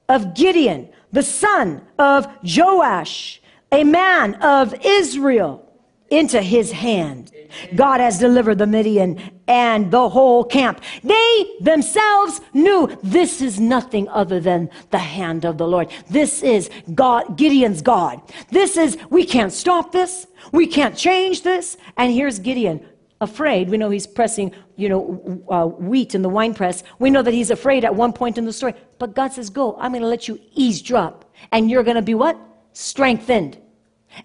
of 0.07 0.35
Gideon, 0.35 0.89
the 1.11 1.23
son 1.23 1.81
of 1.97 2.27
Joash, 2.43 3.41
a 3.71 3.83
man 3.83 4.35
of 4.35 4.75
Israel, 4.85 5.67
into 6.11 6.41
his 6.41 6.71
hand. 6.71 7.31
God 7.75 7.99
has 7.99 8.19
delivered 8.19 8.59
the 8.59 8.67
Midian 8.67 9.19
and 9.47 9.91
the 9.91 10.09
whole 10.09 10.43
camp. 10.43 10.81
They 11.03 11.45
themselves 11.59 12.39
knew 12.53 12.97
this 13.03 13.41
is 13.41 13.59
nothing 13.59 14.07
other 14.09 14.39
than 14.39 14.69
the 14.91 14.99
hand 14.99 15.45
of 15.45 15.57
the 15.57 15.67
Lord. 15.67 15.89
This 16.09 16.43
is 16.43 16.69
God, 16.93 17.37
Gideon's 17.37 17.81
God. 17.81 18.21
This 18.49 18.77
is, 18.77 18.97
we 19.09 19.25
can't 19.25 19.51
stop 19.51 19.91
this. 19.91 20.27
We 20.51 20.67
can't 20.67 20.95
change 20.95 21.41
this. 21.43 21.77
And 21.97 22.13
here's 22.13 22.39
Gideon 22.39 22.85
afraid. 23.21 23.69
We 23.69 23.77
know 23.77 23.89
he's 23.89 24.07
pressing, 24.07 24.53
you 24.75 24.89
know, 24.89 25.43
uh, 25.49 25.65
wheat 25.65 26.15
in 26.15 26.21
the 26.21 26.29
wine 26.29 26.53
press. 26.53 26.83
We 26.99 27.09
know 27.09 27.21
that 27.21 27.33
he's 27.33 27.51
afraid 27.51 27.85
at 27.85 27.95
one 27.95 28.13
point 28.13 28.37
in 28.37 28.45
the 28.45 28.53
story. 28.53 28.73
But 28.97 29.15
God 29.15 29.31
says, 29.31 29.49
go, 29.49 29.75
I'm 29.77 29.91
going 29.91 30.01
to 30.01 30.07
let 30.07 30.27
you 30.27 30.39
eavesdrop. 30.53 31.31
And 31.51 31.69
you're 31.69 31.83
going 31.83 31.95
to 31.95 32.01
be 32.01 32.15
what? 32.15 32.37
Strengthened. 32.73 33.59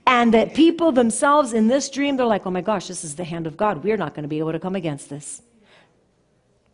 And 0.07 0.35
that 0.35 0.55
people 0.55 0.93
themselves 0.93 1.53
in 1.53 1.69
this 1.69 1.89
dream, 1.91 2.17
they're 2.17 2.27
like, 2.27 2.47
oh 2.47 2.51
my 2.51 2.61
gosh, 2.61 2.89
this 2.89 3.05
is 3.05 3.15
the 3.17 3.25
hand 3.25 3.47
of 3.47 3.57
God. 3.57 3.85
We're 3.85 3.97
not 3.97 4.15
going 4.15 4.25
to 4.25 4.29
be 4.29 4.39
able 4.39 4.53
to 4.53 4.59
come 4.59 4.75
against 4.75 5.09
this. 5.09 5.43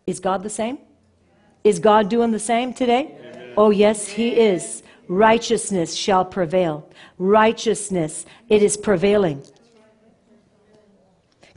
Is 0.07 0.19
God 0.19 0.43
the 0.43 0.51
same? 0.51 0.79
Is 1.65 1.79
God 1.79 2.09
doing 2.09 2.31
the 2.31 2.39
same 2.39 2.73
today? 2.75 3.17
Amen. 3.19 3.55
Oh, 3.57 3.71
yes, 3.71 4.09
He 4.09 4.31
is. 4.31 4.83
Righteousness 5.09 5.95
shall 5.95 6.25
prevail. 6.25 6.89
Righteousness, 7.19 8.25
it 8.49 8.63
is 8.63 8.77
prevailing. 8.77 9.43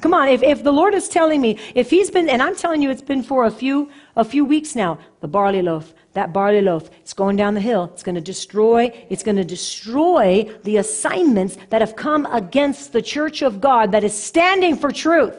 Come 0.02 0.14
on, 0.14 0.28
if, 0.28 0.44
if 0.44 0.64
the 0.64 0.74
Lord 0.74 0.94
is 0.94 1.08
telling 1.08 1.42
me, 1.42 1.58
if 1.74 1.90
He's 1.90 2.12
been, 2.12 2.30
and 2.30 2.42
I'm 2.42 2.56
telling 2.56 2.82
you 2.82 2.90
it's 2.90 3.02
been 3.02 3.24
for 3.24 3.46
a 3.46 3.52
few, 3.52 3.90
a 4.16 4.26
few 4.26 4.44
weeks 4.44 4.76
now, 4.76 5.00
the 5.22 5.28
barley 5.28 5.62
loaf, 5.62 5.94
that 6.16 6.32
barley 6.32 6.62
loaf, 6.62 6.90
it's 7.02 7.14
going 7.14 7.36
down 7.36 7.54
the 7.54 7.62
hill. 7.62 7.92
It's 7.94 8.02
going 8.02 8.16
to 8.16 8.22
destroy, 8.22 8.92
it's 9.10 9.22
going 9.22 9.36
to 9.36 9.44
destroy 9.44 10.50
the 10.64 10.78
assignments 10.78 11.58
that 11.70 11.82
have 11.82 11.96
come 11.96 12.26
against 12.28 12.94
the 12.94 13.02
church 13.02 13.42
of 13.42 13.62
God 13.62 13.92
that 13.92 14.04
is 14.04 14.18
standing 14.18 14.78
for 14.78 14.92
truth. 14.92 15.36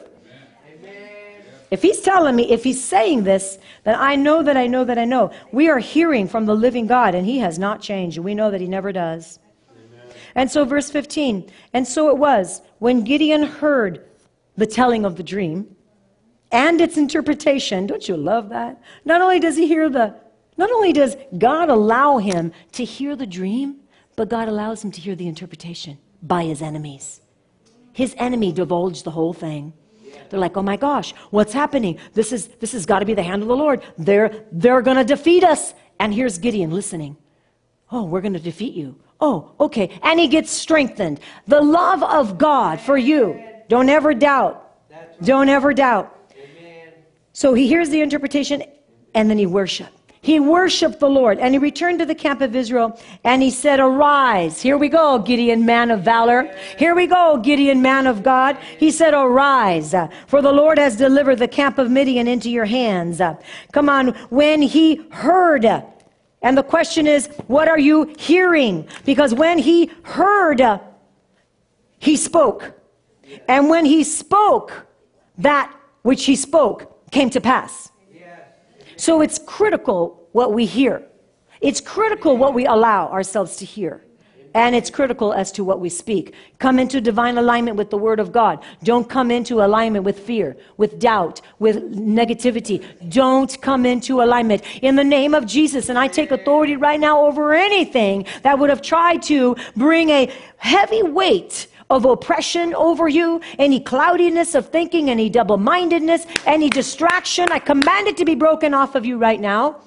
Amen. 0.71 1.09
If 1.71 1.81
he's 1.81 2.01
telling 2.01 2.35
me, 2.35 2.51
if 2.51 2.63
he's 2.63 2.81
saying 2.83 3.23
this, 3.23 3.57
then 3.83 3.95
I 3.95 4.15
know 4.15 4.43
that 4.43 4.55
I 4.55 4.67
know 4.67 4.85
that 4.85 4.99
I 4.99 5.05
know. 5.05 5.31
We 5.51 5.67
are 5.67 5.79
hearing 5.79 6.27
from 6.27 6.45
the 6.45 6.55
living 6.55 6.85
God, 6.85 7.15
and 7.15 7.25
he 7.25 7.39
has 7.39 7.57
not 7.57 7.81
changed, 7.81 8.17
and 8.17 8.25
we 8.25 8.35
know 8.35 8.51
that 8.51 8.61
he 8.61 8.67
never 8.67 8.91
does. 8.91 9.39
And 10.35 10.51
so, 10.51 10.63
verse 10.63 10.91
15, 10.91 11.49
and 11.73 11.87
so 11.87 12.09
it 12.09 12.17
was 12.17 12.61
when 12.77 13.03
Gideon 13.03 13.41
heard 13.41 14.05
the 14.55 14.67
telling 14.67 15.05
of 15.05 15.15
the 15.15 15.23
dream 15.23 15.75
and 16.51 16.79
its 16.79 16.97
interpretation. 16.97 17.87
Don't 17.87 18.07
you 18.07 18.15
love 18.15 18.49
that? 18.49 18.79
Not 19.05 19.21
only 19.21 19.39
does 19.39 19.57
he 19.57 19.67
hear 19.67 19.89
the, 19.89 20.15
not 20.57 20.71
only 20.71 20.93
does 20.93 21.15
God 21.37 21.69
allow 21.69 22.17
him 22.17 22.51
to 22.73 22.83
hear 22.83 23.15
the 23.15 23.27
dream, 23.27 23.77
but 24.15 24.29
God 24.29 24.47
allows 24.47 24.83
him 24.83 24.91
to 24.91 25.01
hear 25.01 25.15
the 25.15 25.27
interpretation 25.27 25.97
by 26.21 26.43
his 26.43 26.61
enemies. 26.61 27.21
His 27.93 28.15
enemy 28.17 28.51
divulged 28.51 29.03
the 29.03 29.11
whole 29.11 29.33
thing. 29.33 29.73
They're 30.29 30.39
like, 30.39 30.57
oh 30.57 30.63
my 30.63 30.77
gosh, 30.77 31.13
what's 31.29 31.53
happening? 31.53 31.99
This 32.13 32.31
is 32.31 32.47
this 32.59 32.73
has 32.73 32.85
got 32.85 32.99
to 32.99 33.05
be 33.05 33.13
the 33.13 33.23
hand 33.23 33.41
of 33.41 33.47
the 33.47 33.55
Lord. 33.55 33.81
They're 33.97 34.45
they're 34.51 34.81
gonna 34.81 35.03
defeat 35.03 35.43
us. 35.43 35.73
And 35.99 36.13
here's 36.13 36.37
Gideon 36.37 36.71
listening. 36.71 37.17
Oh, 37.91 38.03
we're 38.03 38.21
gonna 38.21 38.39
defeat 38.39 38.73
you. 38.73 38.99
Oh, 39.19 39.53
okay. 39.59 39.99
And 40.03 40.19
he 40.19 40.27
gets 40.27 40.51
strengthened. 40.51 41.19
The 41.47 41.61
love 41.61 42.03
of 42.03 42.37
God 42.37 42.79
for 42.79 42.97
you. 42.97 43.41
Don't 43.67 43.89
ever 43.89 44.13
doubt. 44.13 44.63
Don't 45.23 45.49
ever 45.49 45.73
doubt. 45.73 46.13
So 47.33 47.53
he 47.53 47.67
hears 47.67 47.89
the 47.89 48.01
interpretation 48.01 48.63
and 49.13 49.29
then 49.29 49.37
he 49.37 49.45
worshiped. 49.45 49.96
He 50.21 50.39
worshiped 50.39 50.99
the 50.99 51.09
Lord 51.09 51.39
and 51.39 51.53
he 51.53 51.57
returned 51.59 51.99
to 51.99 52.05
the 52.05 52.15
camp 52.15 52.41
of 52.41 52.55
Israel 52.55 52.99
and 53.23 53.41
he 53.41 53.49
said, 53.49 53.79
Arise. 53.79 54.61
Here 54.61 54.77
we 54.77 54.89
go, 54.89 55.19
Gideon, 55.19 55.65
man 55.65 55.91
of 55.91 56.01
valor. 56.01 56.53
Here 56.77 56.95
we 56.95 57.07
go, 57.07 57.37
Gideon, 57.37 57.81
man 57.81 58.07
of 58.07 58.23
God. 58.23 58.57
He 58.77 58.91
said, 58.91 59.13
Arise, 59.13 59.95
for 60.27 60.41
the 60.41 60.51
Lord 60.51 60.77
has 60.77 60.95
delivered 60.95 61.39
the 61.39 61.47
camp 61.47 61.77
of 61.77 61.91
Midian 61.91 62.27
into 62.27 62.49
your 62.49 62.65
hands. 62.65 63.21
Come 63.71 63.89
on. 63.89 64.09
When 64.29 64.61
he 64.61 65.07
heard, 65.11 65.65
and 66.41 66.57
the 66.57 66.63
question 66.63 67.07
is, 67.07 67.27
what 67.47 67.67
are 67.67 67.79
you 67.79 68.13
hearing? 68.17 68.87
Because 69.05 69.33
when 69.33 69.57
he 69.57 69.91
heard, 70.03 70.61
he 71.99 72.15
spoke. 72.15 72.73
And 73.47 73.69
when 73.69 73.85
he 73.85 74.03
spoke, 74.03 74.87
that 75.37 75.73
which 76.03 76.25
he 76.25 76.35
spoke 76.35 77.11
came 77.11 77.29
to 77.31 77.41
pass. 77.41 77.91
So 78.97 79.21
it's 79.21 79.39
critical 79.39 80.27
what 80.33 80.53
we 80.53 80.65
hear. 80.65 81.03
It's 81.61 81.81
critical 81.81 82.37
what 82.37 82.53
we 82.53 82.65
allow 82.65 83.07
ourselves 83.07 83.55
to 83.57 83.65
hear. 83.65 84.03
And 84.53 84.75
it's 84.75 84.89
critical 84.89 85.33
as 85.33 85.51
to 85.51 85.63
what 85.63 85.79
we 85.79 85.89
speak. 85.89 86.33
Come 86.57 86.79
into 86.79 86.99
divine 86.99 87.37
alignment 87.37 87.77
with 87.77 87.91
the 87.91 87.97
Word 87.97 88.19
of 88.19 88.31
God. 88.31 88.63
Don't 88.83 89.07
come 89.07 89.29
into 89.29 89.61
alignment 89.61 90.03
with 90.03 90.19
fear, 90.19 90.57
with 90.77 90.97
doubt, 90.97 91.41
with 91.59 91.93
negativity. 91.93 92.83
Don't 93.09 93.61
come 93.61 93.85
into 93.85 94.21
alignment 94.23 94.63
in 94.81 94.95
the 94.95 95.03
name 95.03 95.35
of 95.35 95.45
Jesus. 95.45 95.89
And 95.89 95.99
I 95.99 96.07
take 96.07 96.31
authority 96.31 96.75
right 96.75 96.99
now 96.99 97.25
over 97.25 97.53
anything 97.53 98.25
that 98.41 98.57
would 98.57 98.71
have 98.71 98.81
tried 98.81 99.21
to 99.23 99.55
bring 99.75 100.09
a 100.09 100.31
heavy 100.57 101.03
weight 101.03 101.67
of 101.89 102.05
oppression 102.05 102.73
over 102.75 103.07
you, 103.07 103.41
any 103.57 103.79
cloudiness 103.79 104.55
of 104.55 104.69
thinking, 104.69 105.09
any 105.09 105.29
double 105.29 105.57
mindedness, 105.57 106.25
any 106.45 106.69
distraction. 106.69 107.51
I 107.51 107.59
command 107.59 108.07
it 108.07 108.17
to 108.17 108.25
be 108.25 108.35
broken 108.35 108.73
off 108.73 108.95
of 108.95 109.05
you 109.05 109.17
right 109.17 109.39
now. 109.39 109.77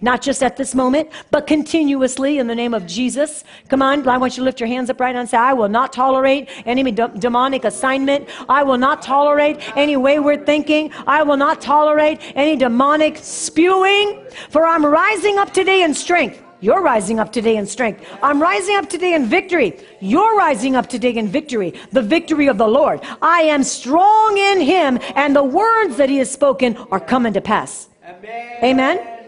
Not 0.00 0.22
just 0.22 0.42
at 0.42 0.56
this 0.56 0.74
moment, 0.74 1.10
but 1.30 1.46
continuously 1.46 2.38
in 2.38 2.48
the 2.48 2.54
name 2.54 2.74
of 2.74 2.84
Jesus. 2.86 3.44
Come 3.68 3.80
on, 3.80 4.06
I 4.08 4.18
want 4.18 4.36
you 4.36 4.40
to 4.40 4.44
lift 4.44 4.58
your 4.60 4.66
hands 4.66 4.90
up 4.90 5.00
right 5.00 5.12
now 5.12 5.20
and 5.20 5.28
say, 5.28 5.36
I 5.36 5.52
will 5.52 5.68
not 5.68 5.92
tolerate 5.92 6.48
any 6.66 6.90
de- 6.90 7.08
demonic 7.08 7.64
assignment. 7.64 8.28
I 8.48 8.64
will 8.64 8.78
not 8.78 9.02
tolerate 9.02 9.58
any 9.76 9.96
wayward 9.96 10.46
thinking. 10.46 10.92
I 11.06 11.22
will 11.22 11.36
not 11.36 11.60
tolerate 11.60 12.20
any 12.34 12.56
demonic 12.56 13.18
spewing. 13.18 14.24
For 14.50 14.64
I'm 14.64 14.84
rising 14.84 15.38
up 15.38 15.52
today 15.52 15.82
in 15.82 15.94
strength. 15.94 16.42
You're 16.60 16.82
rising 16.82 17.20
up 17.20 17.32
today 17.32 17.56
in 17.56 17.66
strength. 17.66 18.04
I'm 18.22 18.42
rising 18.42 18.76
up 18.76 18.88
today 18.88 19.14
in 19.14 19.26
victory. 19.26 19.78
You're 20.00 20.36
rising 20.36 20.74
up 20.74 20.88
today 20.88 21.14
in 21.14 21.28
victory. 21.28 21.74
The 21.92 22.02
victory 22.02 22.48
of 22.48 22.58
the 22.58 22.66
Lord. 22.66 23.00
I 23.22 23.42
am 23.42 23.62
strong 23.62 24.36
in 24.36 24.60
Him, 24.60 24.98
and 25.14 25.36
the 25.36 25.44
words 25.44 25.96
that 25.98 26.08
He 26.08 26.18
has 26.18 26.30
spoken 26.30 26.76
are 26.90 27.00
coming 27.00 27.32
to 27.34 27.40
pass. 27.40 27.88
Amen. 28.04 28.64
Amen. 28.64 29.24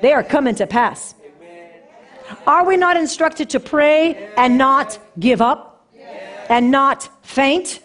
They 0.00 0.12
are 0.12 0.24
coming 0.24 0.56
to 0.56 0.66
pass. 0.66 1.14
Are 2.46 2.64
we 2.64 2.76
not 2.76 2.96
instructed 2.96 3.50
to 3.50 3.60
pray 3.60 4.30
and 4.36 4.58
not 4.58 4.98
give 5.20 5.40
up 5.40 5.86
and 6.48 6.70
not 6.70 7.08
faint? 7.24 7.80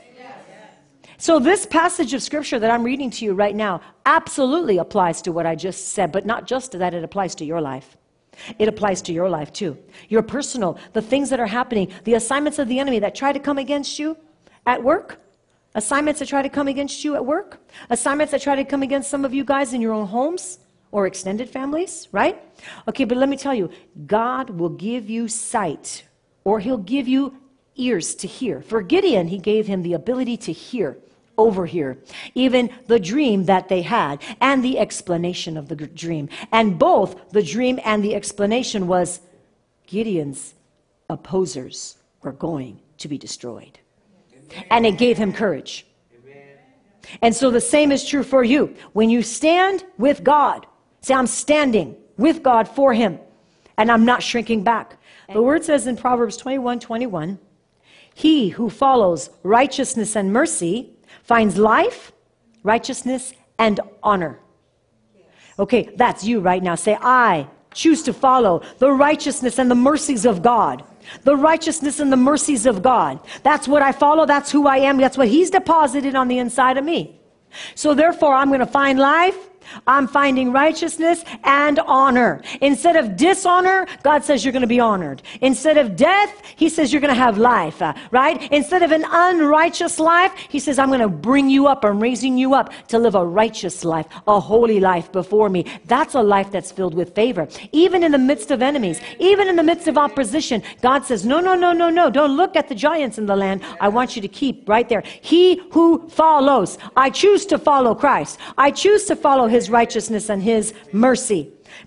So, 1.19 1.39
this 1.39 1.65
passage 1.65 2.13
of 2.13 2.21
scripture 2.21 2.59
that 2.59 2.69
I'm 2.69 2.83
reading 2.83 3.09
to 3.11 3.25
you 3.25 3.33
right 3.33 3.55
now 3.55 3.81
absolutely 4.05 4.77
applies 4.77 5.21
to 5.23 5.31
what 5.31 5.45
I 5.45 5.55
just 5.55 5.89
said, 5.89 6.11
but 6.11 6.25
not 6.25 6.47
just 6.47 6.71
to 6.71 6.77
that, 6.79 6.93
it 6.93 7.03
applies 7.03 7.33
to 7.35 7.45
your 7.45 7.59
life. 7.59 7.97
It 8.59 8.67
applies 8.67 9.01
to 9.03 9.13
your 9.13 9.29
life 9.29 9.51
too. 9.51 9.77
Your 10.09 10.21
personal, 10.21 10.77
the 10.93 11.01
things 11.01 11.29
that 11.29 11.39
are 11.39 11.47
happening, 11.47 11.91
the 12.03 12.15
assignments 12.15 12.59
of 12.59 12.67
the 12.67 12.79
enemy 12.79 12.99
that 12.99 13.15
try 13.15 13.31
to 13.31 13.39
come 13.39 13.57
against 13.57 13.99
you 13.99 14.17
at 14.65 14.83
work, 14.83 15.19
assignments 15.75 16.19
that 16.19 16.27
try 16.27 16.41
to 16.41 16.49
come 16.49 16.67
against 16.67 17.03
you 17.03 17.15
at 17.15 17.25
work, 17.25 17.59
assignments 17.89 18.31
that 18.31 18.41
try 18.41 18.55
to 18.55 18.65
come 18.65 18.83
against 18.83 19.09
some 19.09 19.25
of 19.25 19.33
you 19.33 19.43
guys 19.43 19.73
in 19.73 19.81
your 19.81 19.93
own 19.93 20.07
homes 20.07 20.59
or 20.91 21.05
extended 21.05 21.49
families, 21.49 22.07
right? 22.11 22.41
Okay, 22.87 23.03
but 23.03 23.17
let 23.17 23.29
me 23.29 23.37
tell 23.37 23.53
you, 23.53 23.69
God 24.05 24.49
will 24.49 24.69
give 24.69 25.09
you 25.09 25.27
sight 25.27 26.03
or 26.43 26.59
he'll 26.59 26.77
give 26.77 27.07
you 27.07 27.37
ears 27.75 28.15
to 28.15 28.27
hear. 28.27 28.61
For 28.61 28.81
Gideon, 28.81 29.27
he 29.27 29.37
gave 29.37 29.67
him 29.67 29.83
the 29.83 29.93
ability 29.93 30.37
to 30.37 30.51
hear 30.51 30.97
over 31.37 31.65
here, 31.65 31.97
even 32.35 32.69
the 32.87 32.99
dream 32.99 33.45
that 33.45 33.69
they 33.69 33.81
had 33.81 34.21
and 34.41 34.63
the 34.63 34.79
explanation 34.79 35.57
of 35.57 35.67
the 35.67 35.75
dream. 35.75 36.29
And 36.51 36.79
both 36.79 37.31
the 37.31 37.43
dream 37.43 37.79
and 37.83 38.03
the 38.03 38.15
explanation 38.15 38.87
was 38.87 39.21
Gideon's 39.85 40.55
opposers 41.09 41.97
were 42.21 42.31
going 42.31 42.79
to 42.97 43.07
be 43.07 43.17
destroyed. 43.17 43.79
And 44.69 44.85
it 44.85 44.97
gave 44.97 45.17
him 45.17 45.33
courage. 45.33 45.85
And 47.21 47.35
so 47.35 47.49
the 47.49 47.61
same 47.61 47.91
is 47.91 48.05
true 48.05 48.23
for 48.23 48.43
you. 48.43 48.75
When 48.93 49.09
you 49.09 49.21
stand 49.21 49.85
with 49.97 50.23
God, 50.23 50.65
say, 51.01 51.13
I'm 51.13 51.27
standing 51.27 51.95
with 52.17 52.43
God 52.43 52.67
for 52.67 52.93
Him, 52.93 53.19
and 53.77 53.91
I'm 53.91 54.05
not 54.05 54.23
shrinking 54.23 54.63
back. 54.63 54.97
The 55.31 55.41
word 55.41 55.63
says 55.63 55.87
in 55.87 55.97
Proverbs 55.97 56.37
21 56.37 56.79
21, 56.79 57.39
He 58.13 58.49
who 58.49 58.69
follows 58.69 59.29
righteousness 59.43 60.15
and 60.15 60.33
mercy 60.33 60.96
finds 61.23 61.57
life, 61.57 62.11
righteousness, 62.63 63.33
and 63.59 63.79
honor. 64.03 64.39
Okay, 65.59 65.89
that's 65.95 66.23
you 66.23 66.39
right 66.39 66.61
now. 66.61 66.75
Say, 66.75 66.97
I 66.99 67.47
choose 67.73 68.03
to 68.03 68.13
follow 68.13 68.61
the 68.79 68.91
righteousness 68.91 69.59
and 69.59 69.69
the 69.69 69.75
mercies 69.75 70.25
of 70.25 70.41
God. 70.41 70.83
The 71.23 71.35
righteousness 71.35 71.99
and 71.99 72.11
the 72.11 72.17
mercies 72.17 72.65
of 72.65 72.81
God. 72.81 73.19
That's 73.43 73.67
what 73.67 73.81
I 73.81 73.91
follow. 73.91 74.25
That's 74.25 74.51
who 74.51 74.67
I 74.67 74.77
am. 74.77 74.97
That's 74.97 75.17
what 75.17 75.27
He's 75.27 75.49
deposited 75.49 76.15
on 76.15 76.27
the 76.27 76.37
inside 76.37 76.77
of 76.77 76.83
me. 76.83 77.19
So 77.75 77.93
therefore, 77.93 78.33
I'm 78.33 78.49
going 78.49 78.59
to 78.59 78.65
find 78.65 78.99
life, 78.99 79.37
I'm 79.85 80.07
finding 80.07 80.51
righteousness 80.51 81.23
and 81.43 81.79
honor. 81.79 82.41
Instead 82.61 82.95
of 82.95 83.15
dishonor, 83.15 83.87
God 84.03 84.23
says 84.23 84.43
you're 84.43 84.51
going 84.51 84.61
to 84.61 84.67
be 84.67 84.79
honored. 84.79 85.21
Instead 85.41 85.77
of 85.77 85.95
death, 85.95 86.41
He 86.55 86.69
says 86.69 86.91
you're 86.91 87.01
going 87.01 87.13
to 87.13 87.19
have 87.19 87.37
life, 87.37 87.81
uh, 87.81 87.93
right? 88.11 88.51
Instead 88.51 88.83
of 88.83 88.91
an 88.91 89.05
unrighteous 89.09 89.99
life, 89.99 90.33
He 90.49 90.59
says, 90.59 90.79
I'm 90.79 90.89
going 90.89 90.99
to 90.99 91.09
bring 91.09 91.49
you 91.49 91.67
up. 91.67 91.83
I'm 91.83 91.99
raising 91.99 92.37
you 92.37 92.53
up 92.53 92.71
to 92.89 92.99
live 92.99 93.15
a 93.15 93.25
righteous 93.25 93.83
life, 93.83 94.07
a 94.27 94.39
holy 94.39 94.79
life 94.79 95.11
before 95.11 95.49
me. 95.49 95.65
That's 95.85 96.13
a 96.15 96.21
life 96.21 96.51
that's 96.51 96.71
filled 96.71 96.93
with 96.93 97.15
favor. 97.15 97.47
Even 97.71 98.03
in 98.03 98.11
the 98.11 98.17
midst 98.17 98.51
of 98.51 98.61
enemies, 98.61 98.99
even 99.19 99.47
in 99.47 99.55
the 99.55 99.63
midst 99.63 99.87
of 99.87 99.97
opposition, 99.97 100.61
God 100.81 101.05
says, 101.05 101.25
No, 101.25 101.39
no, 101.39 101.55
no, 101.55 101.71
no, 101.71 101.89
no. 101.89 102.09
Don't 102.09 102.35
look 102.37 102.55
at 102.55 102.69
the 102.69 102.75
giants 102.75 103.17
in 103.17 103.25
the 103.25 103.35
land. 103.35 103.63
I 103.79 103.87
want 103.87 104.15
you 104.15 104.21
to 104.21 104.27
keep 104.27 104.67
right 104.69 104.87
there. 104.87 105.03
He 105.21 105.61
who 105.71 106.07
follows, 106.09 106.77
I 106.95 107.09
choose 107.09 107.45
to 107.47 107.57
follow 107.57 107.95
Christ. 107.95 108.39
I 108.57 108.71
choose 108.71 109.05
to 109.05 109.15
follow 109.15 109.47
His 109.47 109.56
his 109.57 109.69
righteousness 109.69 110.29
and 110.29 110.41
his 110.53 110.73
mercy. 110.91 111.41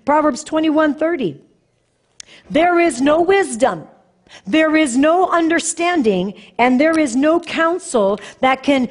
Proverbs 0.05 0.43
21:30. 0.45 1.41
There 2.59 2.79
is 2.89 3.01
no 3.01 3.17
wisdom, 3.37 3.79
there 4.57 4.75
is 4.85 4.97
no 4.97 5.17
understanding, 5.41 6.25
and 6.59 6.81
there 6.83 6.99
is 6.99 7.13
no 7.29 7.33
counsel 7.61 8.09
that 8.41 8.59
can 8.69 8.89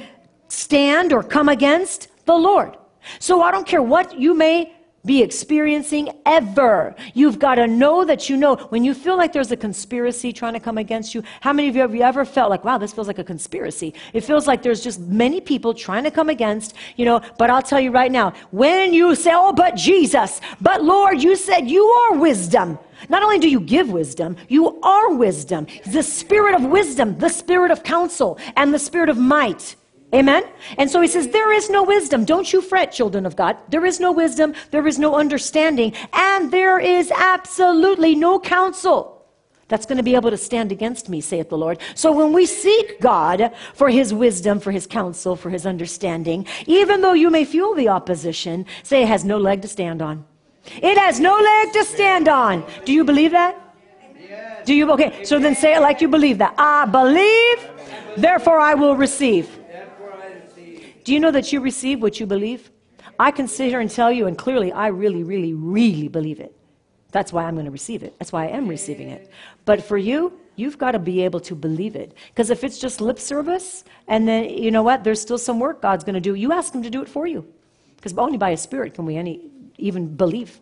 stand 0.48 1.08
or 1.16 1.24
come 1.36 1.50
against 1.58 2.00
the 2.26 2.38
Lord. 2.50 2.72
So 3.20 3.34
I 3.42 3.52
don't 3.52 3.68
care 3.74 3.86
what 3.96 4.08
you 4.24 4.34
may 4.34 4.56
be 5.10 5.24
experiencing 5.24 6.08
ever. 6.28 6.96
You've 7.16 7.40
got 7.40 7.56
to 7.56 7.66
know 7.66 8.06
that 8.06 8.30
you 8.30 8.38
know. 8.38 8.58
When 8.74 8.84
you 8.84 8.94
feel 8.94 9.18
like 9.18 9.34
there's 9.34 9.52
a 9.52 9.58
conspiracy 9.58 10.32
trying 10.32 10.54
to 10.54 10.60
come 10.60 10.78
against 10.78 11.16
you, 11.16 11.24
how 11.42 11.52
many 11.52 11.68
of 11.68 11.76
you 11.76 11.82
have 11.82 11.96
you 11.96 12.04
ever 12.04 12.24
felt 12.24 12.52
like, 12.52 12.64
wow, 12.64 12.78
this 12.78 12.94
feels 12.94 13.08
like 13.08 13.18
a 13.18 13.24
conspiracy? 13.24 13.96
It 14.14 14.22
feels 14.22 14.46
like 14.46 14.62
there's 14.62 14.84
just 14.84 15.00
many 15.00 15.42
people 15.42 15.74
trying 15.74 16.04
to 16.04 16.12
come 16.12 16.30
against, 16.30 16.76
you 16.96 17.06
know. 17.06 17.22
But 17.40 17.50
I'll 17.50 17.64
tell 17.64 17.80
you 17.80 17.90
right 17.90 18.12
now, 18.12 18.34
when 18.52 18.94
you 18.94 19.16
say, 19.16 19.32
oh, 19.34 19.52
but 19.52 19.76
Jesus, 19.76 20.42
but 20.62 20.84
Lord, 20.84 21.24
you 21.24 21.36
said 21.36 21.62
you 21.62 21.86
are 21.86 22.20
wisdom. 22.20 22.78
Not 23.10 23.24
only 23.24 23.40
do 23.40 23.50
you 23.50 23.62
give 23.62 23.90
wisdom, 23.90 24.38
you 24.48 24.80
are 24.82 25.16
wisdom. 25.16 25.66
The 25.88 26.04
spirit 26.04 26.54
of 26.54 26.66
wisdom, 26.66 27.18
the 27.18 27.30
spirit 27.30 27.72
of 27.72 27.82
counsel, 27.82 28.38
and 28.56 28.72
the 28.72 28.78
spirit 28.78 29.10
of 29.10 29.18
might 29.18 29.76
Amen? 30.14 30.44
And 30.78 30.90
so 30.90 31.02
he 31.02 31.08
says, 31.08 31.28
There 31.28 31.54
is 31.54 31.70
no 31.70 31.84
wisdom. 31.84 32.26
Don't 32.26 32.52
you 32.52 32.62
fret, 32.62 32.92
children 32.92 33.26
of 33.26 33.36
God. 33.36 33.58
There 33.70 33.86
is 33.86 34.00
no 34.00 34.12
wisdom, 34.12 34.56
there 34.72 34.88
is 34.88 34.98
no 34.98 35.16
understanding, 35.16 35.94
and 36.14 36.52
there 36.52 36.80
is 36.80 37.12
absolutely 37.12 38.16
no 38.16 38.40
counsel 38.40 39.20
that's 39.68 39.86
going 39.86 39.98
to 39.98 40.04
be 40.04 40.16
able 40.16 40.32
to 40.32 40.38
stand 40.38 40.72
against 40.72 41.10
me, 41.10 41.22
saith 41.22 41.50
the 41.50 41.58
Lord. 41.58 41.78
So 41.94 42.12
when 42.12 42.34
we 42.34 42.48
seek 42.48 43.00
God 43.00 43.54
for 43.76 43.90
his 43.90 44.12
wisdom, 44.14 44.60
for 44.60 44.72
his 44.72 44.88
counsel, 44.88 45.36
for 45.36 45.52
his 45.52 45.68
understanding, 45.68 46.48
even 46.66 47.02
though 47.02 47.14
you 47.14 47.30
may 47.30 47.46
feel 47.46 47.76
the 47.76 47.88
opposition, 47.88 48.66
say 48.82 49.04
it 49.04 49.08
has 49.08 49.24
no 49.24 49.38
leg 49.38 49.62
to 49.62 49.68
stand 49.68 50.02
on. 50.02 50.26
It 50.82 50.98
has 50.98 51.20
no 51.20 51.38
leg 51.38 51.74
to 51.74 51.84
stand 51.86 52.28
on. 52.28 52.66
Do 52.84 52.94
you 52.94 53.04
believe 53.04 53.32
that? 53.32 53.58
Do 54.66 54.74
you? 54.74 54.92
Okay, 54.92 55.24
so 55.24 55.40
then 55.40 55.56
say 55.56 55.76
it 55.76 55.82
like 55.82 56.02
you 56.02 56.08
believe 56.08 56.40
that. 56.40 56.54
I 56.58 56.86
believe, 56.86 58.18
therefore 58.18 58.60
I 58.60 58.74
will 58.74 58.96
receive. 58.96 59.59
Do 61.10 61.16
you 61.16 61.20
know 61.20 61.32
that 61.32 61.52
you 61.52 61.60
receive 61.60 62.04
what 62.04 62.20
you 62.20 62.28
believe? 62.28 62.70
I 63.18 63.32
can 63.32 63.48
sit 63.48 63.70
here 63.70 63.80
and 63.80 63.90
tell 63.90 64.12
you, 64.12 64.28
and 64.28 64.38
clearly 64.38 64.72
I 64.72 64.90
really, 64.90 65.24
really, 65.24 65.56
really 65.56 66.08
believe 66.08 66.40
it. 66.40 66.56
That's 67.12 67.34
why 67.34 67.46
I'm 67.46 67.56
going 67.56 67.66
to 67.66 67.72
receive 67.72 68.04
it. 68.04 68.14
That's 68.20 68.32
why 68.32 68.46
I 68.46 68.50
am 68.50 68.68
receiving 68.68 69.10
it. 69.10 69.32
But 69.66 69.84
for 69.84 69.98
you, 69.98 70.40
you've 70.56 70.78
got 70.78 70.92
to 70.92 71.00
be 71.00 71.24
able 71.24 71.40
to 71.40 71.56
believe 71.56 71.96
it. 71.96 72.14
Because 72.28 72.52
if 72.52 72.64
it's 72.64 72.78
just 72.78 73.02
lip 73.02 73.18
service, 73.18 73.86
and 74.08 74.28
then, 74.28 74.52
you 74.52 74.70
know 74.70 74.84
what, 74.84 75.04
there's 75.04 75.20
still 75.20 75.40
some 75.40 75.60
work 75.60 75.82
God's 75.82 76.04
going 76.04 76.14
to 76.14 76.22
do, 76.22 76.36
you 76.36 76.52
ask 76.52 76.76
Him 76.76 76.84
to 76.84 76.92
do 76.92 77.02
it 77.02 77.10
for 77.10 77.26
you. 77.26 77.44
Because 77.96 78.16
only 78.16 78.38
by 78.38 78.52
His 78.52 78.62
Spirit 78.62 78.94
can 78.94 79.08
we 79.08 79.18
any, 79.18 79.50
even 79.80 80.16
believe. 80.16 80.62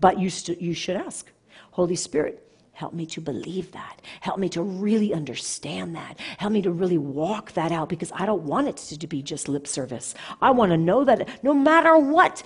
But 0.00 0.18
you, 0.18 0.30
st- 0.30 0.62
you 0.62 0.72
should 0.72 0.96
ask 0.96 1.30
Holy 1.72 1.96
Spirit, 1.96 2.42
help 2.78 2.92
me 2.92 3.04
to 3.04 3.20
believe 3.20 3.72
that. 3.72 4.00
Help 4.20 4.38
me 4.38 4.48
to 4.48 4.62
really 4.62 5.12
understand 5.12 5.96
that. 5.96 6.16
Help 6.36 6.52
me 6.52 6.62
to 6.62 6.70
really 6.70 6.96
walk 6.96 7.50
that 7.54 7.72
out 7.72 7.88
because 7.88 8.12
I 8.14 8.24
don't 8.24 8.44
want 8.44 8.68
it 8.68 8.76
to 9.00 9.06
be 9.08 9.20
just 9.20 9.48
lip 9.48 9.66
service. 9.66 10.14
I 10.40 10.52
want 10.52 10.70
to 10.70 10.76
know 10.76 11.02
that 11.02 11.42
no 11.42 11.52
matter 11.52 11.98
what, 11.98 12.44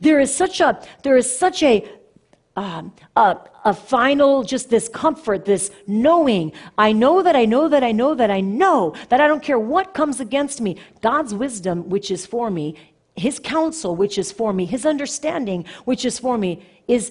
there 0.00 0.20
is 0.20 0.32
such 0.32 0.60
a, 0.60 0.80
there 1.02 1.16
is 1.16 1.26
such 1.44 1.64
a, 1.64 1.90
um, 2.54 2.92
a, 3.16 3.36
a 3.64 3.74
final, 3.74 4.44
just 4.44 4.70
this 4.70 4.88
comfort, 4.88 5.44
this 5.44 5.72
knowing. 5.88 6.52
I 6.78 6.92
know 6.92 7.20
that 7.24 7.34
I 7.34 7.44
know 7.44 7.68
that 7.68 7.82
I 7.82 7.90
know 7.90 8.14
that 8.14 8.30
I 8.30 8.40
know 8.40 8.94
that 9.08 9.20
I 9.20 9.26
don't 9.26 9.42
care 9.42 9.58
what 9.58 9.92
comes 9.92 10.20
against 10.20 10.60
me. 10.60 10.76
God's 11.00 11.34
wisdom, 11.34 11.88
which 11.88 12.12
is 12.12 12.26
for 12.26 12.48
me, 12.48 12.76
His 13.16 13.40
counsel, 13.40 13.96
which 13.96 14.18
is 14.18 14.30
for 14.30 14.52
me, 14.52 14.66
His 14.66 14.86
understanding, 14.86 15.64
which 15.84 16.04
is 16.04 16.20
for 16.20 16.38
me, 16.38 16.64
is, 16.86 17.10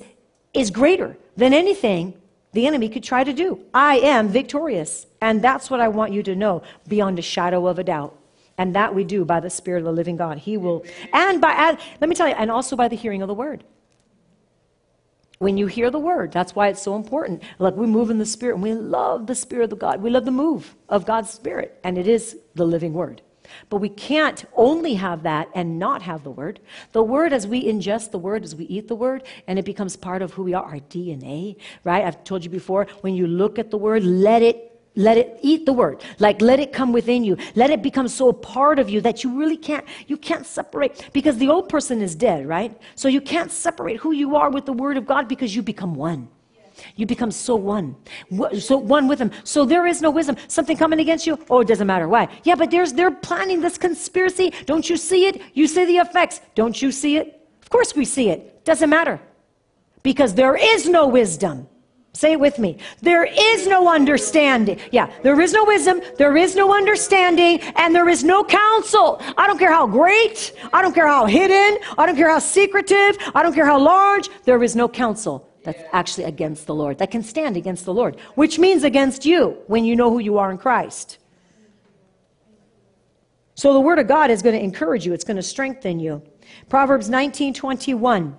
is 0.53 0.72
greater 0.72 1.17
than 1.36 1.53
anything 1.53 2.13
the 2.53 2.67
enemy 2.67 2.89
could 2.89 3.03
try 3.03 3.24
to 3.24 3.33
do. 3.33 3.60
I 3.74 3.98
am 3.98 4.29
victorious. 4.29 5.05
And 5.22 5.41
that's 5.41 5.69
what 5.69 5.79
I 5.79 5.88
want 5.88 6.13
you 6.13 6.24
to 6.24 6.36
know 6.36 6.63
beyond 6.88 7.19
a 7.19 7.22
shadow 7.22 7.67
of 7.67 7.79
a 7.79 7.83
doubt. 7.83 8.17
And 8.57 8.75
that 8.75 8.93
we 8.93 9.03
do 9.03 9.25
by 9.25 9.39
the 9.39 9.50
Spirit 9.50 9.79
of 9.79 9.86
the 9.86 9.91
living 9.91 10.15
God. 10.15 10.38
He 10.38 10.57
will, 10.57 10.86
and 11.12 11.41
by, 11.41 11.53
and, 11.53 11.77
let 12.00 12.10
me 12.10 12.15
tell 12.15 12.27
you, 12.27 12.36
and 12.36 12.51
also 12.51 12.75
by 12.75 12.88
the 12.88 12.95
hearing 12.95 13.24
of 13.24 13.27
the 13.27 13.33
word 13.33 13.63
when 15.43 15.57
you 15.57 15.67
hear 15.67 15.91
the 15.91 16.00
word. 16.00 16.31
That's 16.31 16.55
why 16.55 16.69
it's 16.69 16.81
so 16.81 16.95
important. 16.95 17.43
Like 17.60 17.75
we 17.75 17.86
move 17.86 18.10
in 18.10 18.17
the 18.17 18.25
spirit 18.25 18.53
and 18.53 18.63
we 18.63 18.74
love 18.74 19.27
the 19.27 19.36
spirit 19.36 19.74
of 19.74 19.79
God. 19.79 20.01
We 20.01 20.10
love 20.10 20.24
the 20.24 20.31
move 20.31 20.74
of 20.88 21.05
God's 21.05 21.29
spirit, 21.29 21.77
and 21.83 21.98
it 21.98 22.07
is 22.07 22.38
the 22.55 22.65
living 22.65 22.93
word. 22.93 23.22
But 23.69 23.77
we 23.77 23.89
can't 23.89 24.45
only 24.55 24.95
have 24.95 25.24
that 25.24 25.50
and 25.53 25.79
not 25.79 26.01
have 26.03 26.24
the 26.24 26.31
word. 26.31 26.60
The 26.91 27.03
word, 27.03 27.33
as 27.33 27.48
we 27.48 27.65
ingest 27.65 28.12
the 28.12 28.19
word, 28.19 28.43
as 28.43 28.55
we 28.55 28.65
eat 28.65 28.88
the 28.88 28.95
word, 28.95 29.24
and 29.48 29.57
it 29.60 29.65
becomes 29.65 29.95
part 29.95 30.22
of 30.22 30.33
who 30.33 30.43
we 30.43 30.53
are, 30.53 30.63
our 30.63 30.79
DNA, 30.79 31.57
right? 31.83 32.03
I've 32.05 32.24
told 32.24 32.43
you 32.43 32.50
before, 32.50 32.88
when 33.01 33.15
you 33.15 33.27
look 33.27 33.60
at 33.60 33.72
the 33.72 33.77
word, 33.77 34.03
let 34.03 34.41
it 34.41 34.69
let 34.95 35.17
it 35.17 35.39
eat 35.41 35.65
the 35.65 35.74
word. 35.74 36.03
Like 36.19 36.39
let 36.41 36.60
it 36.60 36.72
come 36.72 36.93
within 36.93 37.24
you. 37.24 37.38
Let 37.55 37.72
it 37.72 37.81
become 37.81 38.07
so 38.07 38.29
a 38.29 38.33
part 38.33 38.77
of 38.77 38.89
you 38.89 39.01
that 39.01 39.24
you 39.24 39.38
really 39.38 39.57
can't 39.57 39.86
you 40.07 40.17
can't 40.17 40.45
separate 40.45 41.10
because 41.13 41.38
the 41.38 41.50
old 41.50 41.67
person 41.67 42.01
is 42.01 42.13
dead, 42.15 42.48
right? 42.48 42.77
So 42.95 43.07
you 43.07 43.22
can't 43.22 43.51
separate 43.51 43.98
who 43.98 44.12
you 44.12 44.36
are 44.36 44.51
with 44.51 44.65
the 44.65 44.74
word 44.74 44.98
of 44.98 45.07
God 45.07 45.27
because 45.27 45.55
you 45.55 45.63
become 45.63 45.95
one. 45.95 46.27
You 46.96 47.06
become 47.06 47.32
so 47.32 47.55
one, 47.55 47.96
so 48.59 48.77
one 48.77 49.07
with 49.07 49.20
them. 49.20 49.31
So 49.44 49.66
there 49.66 49.86
is 49.86 50.01
no 50.01 50.12
wisdom. 50.12 50.36
Something 50.48 50.77
coming 50.77 51.00
against 51.00 51.27
you? 51.27 51.38
Oh, 51.50 51.62
it 51.62 51.68
doesn't 51.68 51.88
matter. 51.88 52.07
Why? 52.07 52.27
Yeah, 52.44 52.55
but 52.55 52.72
there's 52.72 52.94
they're 52.94 53.12
planning 53.12 53.62
this 53.62 53.77
conspiracy. 53.77 54.53
Don't 54.66 54.90
you 54.90 54.98
see 54.98 55.25
it? 55.25 55.42
You 55.53 55.68
see 55.68 55.86
the 55.86 55.98
effects. 55.98 56.42
Don't 56.55 56.81
you 56.81 56.92
see 56.92 57.18
it? 57.18 57.42
Of 57.62 57.70
course 57.70 57.96
we 57.96 58.05
see 58.05 58.29
it. 58.29 58.66
Doesn't 58.66 58.90
matter. 58.90 59.20
Because 60.03 60.33
there 60.33 60.55
is 60.55 60.88
no 60.88 61.07
wisdom. 61.07 61.68
Say 62.16 62.33
it 62.33 62.40
with 62.40 62.59
me. 62.59 62.77
There 63.01 63.24
is 63.24 63.66
no 63.66 63.90
understanding. 63.90 64.79
Yeah, 64.92 65.12
there 65.24 65.40
is 65.42 65.51
no 65.51 65.66
wisdom, 65.66 66.00
there 66.20 66.38
is 66.38 66.55
no 66.55 66.72
understanding, 66.72 67.59
and 67.75 67.96
there 67.96 68.07
is 68.07 68.24
no 68.24 68.44
counsel. 68.44 69.20
I 69.36 69.48
don't 69.48 69.57
care 69.57 69.72
how 69.72 69.88
great, 69.88 70.53
I 70.72 70.83
don't 70.83 70.94
care 70.94 71.07
how 71.07 71.25
hidden, 71.25 71.79
I 71.98 72.05
don't 72.05 72.16
care 72.16 72.29
how 72.29 72.38
secretive, 72.38 73.18
I 73.33 73.42
don't 73.42 73.55
care 73.55 73.66
how 73.66 73.79
large, 73.79 74.29
there 74.44 74.62
is 74.62 74.75
no 74.75 74.88
counsel 74.88 75.50
that's 75.63 75.81
actually 75.91 76.25
against 76.25 76.67
the 76.67 76.75
Lord, 76.75 76.97
that 76.99 77.11
can 77.11 77.23
stand 77.23 77.57
against 77.57 77.85
the 77.85 77.93
Lord, 77.93 78.19
which 78.35 78.59
means 78.59 78.83
against 78.83 79.25
you 79.25 79.57
when 79.67 79.85
you 79.85 79.95
know 79.95 80.09
who 80.09 80.19
you 80.19 80.37
are 80.37 80.51
in 80.51 80.57
Christ. 80.57 81.17
So 83.55 83.73
the 83.73 83.79
word 83.79 83.99
of 83.99 84.07
God 84.07 84.31
is 84.31 84.41
going 84.41 84.55
to 84.55 84.63
encourage 84.63 85.05
you, 85.05 85.13
it's 85.13 85.23
going 85.23 85.37
to 85.37 85.43
strengthen 85.43 85.99
you. 85.99 86.21
Proverbs 86.69 87.09
19:21. 87.09 88.35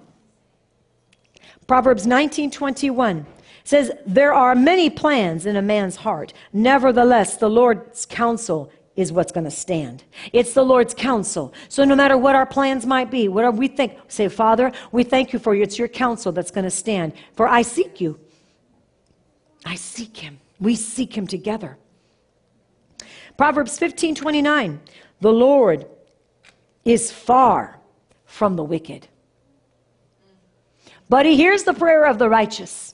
Proverbs 1.66 2.06
19:21 2.06 3.24
says, 3.64 3.90
There 4.06 4.32
are 4.32 4.54
many 4.54 4.90
plans 4.90 5.46
in 5.46 5.56
a 5.56 5.62
man's 5.62 5.96
heart. 5.96 6.32
Nevertheless, 6.52 7.36
the 7.36 7.48
Lord's 7.48 8.04
counsel 8.06 8.70
is 8.96 9.12
what's 9.12 9.32
going 9.32 9.44
to 9.44 9.50
stand. 9.50 10.04
It's 10.32 10.54
the 10.54 10.64
Lord's 10.64 10.94
counsel. 10.94 11.52
So 11.68 11.84
no 11.84 11.96
matter 11.96 12.16
what 12.16 12.36
our 12.36 12.46
plans 12.46 12.86
might 12.86 13.10
be, 13.10 13.28
whatever 13.28 13.56
we 13.56 13.68
think, 13.68 13.98
say, 14.08 14.28
Father, 14.28 14.72
we 14.92 15.02
thank 15.02 15.32
you 15.32 15.38
for 15.38 15.54
you. 15.54 15.62
It's 15.62 15.78
your 15.78 15.88
counsel 15.88 16.32
that's 16.32 16.50
going 16.50 16.64
to 16.64 16.70
stand. 16.70 17.12
For 17.34 17.48
I 17.48 17.62
seek 17.62 18.00
you. 18.00 18.18
I 19.64 19.74
seek 19.74 20.16
him. 20.16 20.38
We 20.60 20.76
seek 20.76 21.16
him 21.16 21.26
together. 21.26 21.76
Proverbs 23.36 23.78
15 23.78 24.14
29. 24.14 24.80
The 25.20 25.32
Lord 25.32 25.86
is 26.84 27.10
far 27.10 27.80
from 28.26 28.56
the 28.56 28.64
wicked, 28.64 29.08
but 31.08 31.26
he 31.26 31.36
hears 31.36 31.64
the 31.64 31.74
prayer 31.74 32.04
of 32.04 32.18
the 32.18 32.28
righteous. 32.28 32.93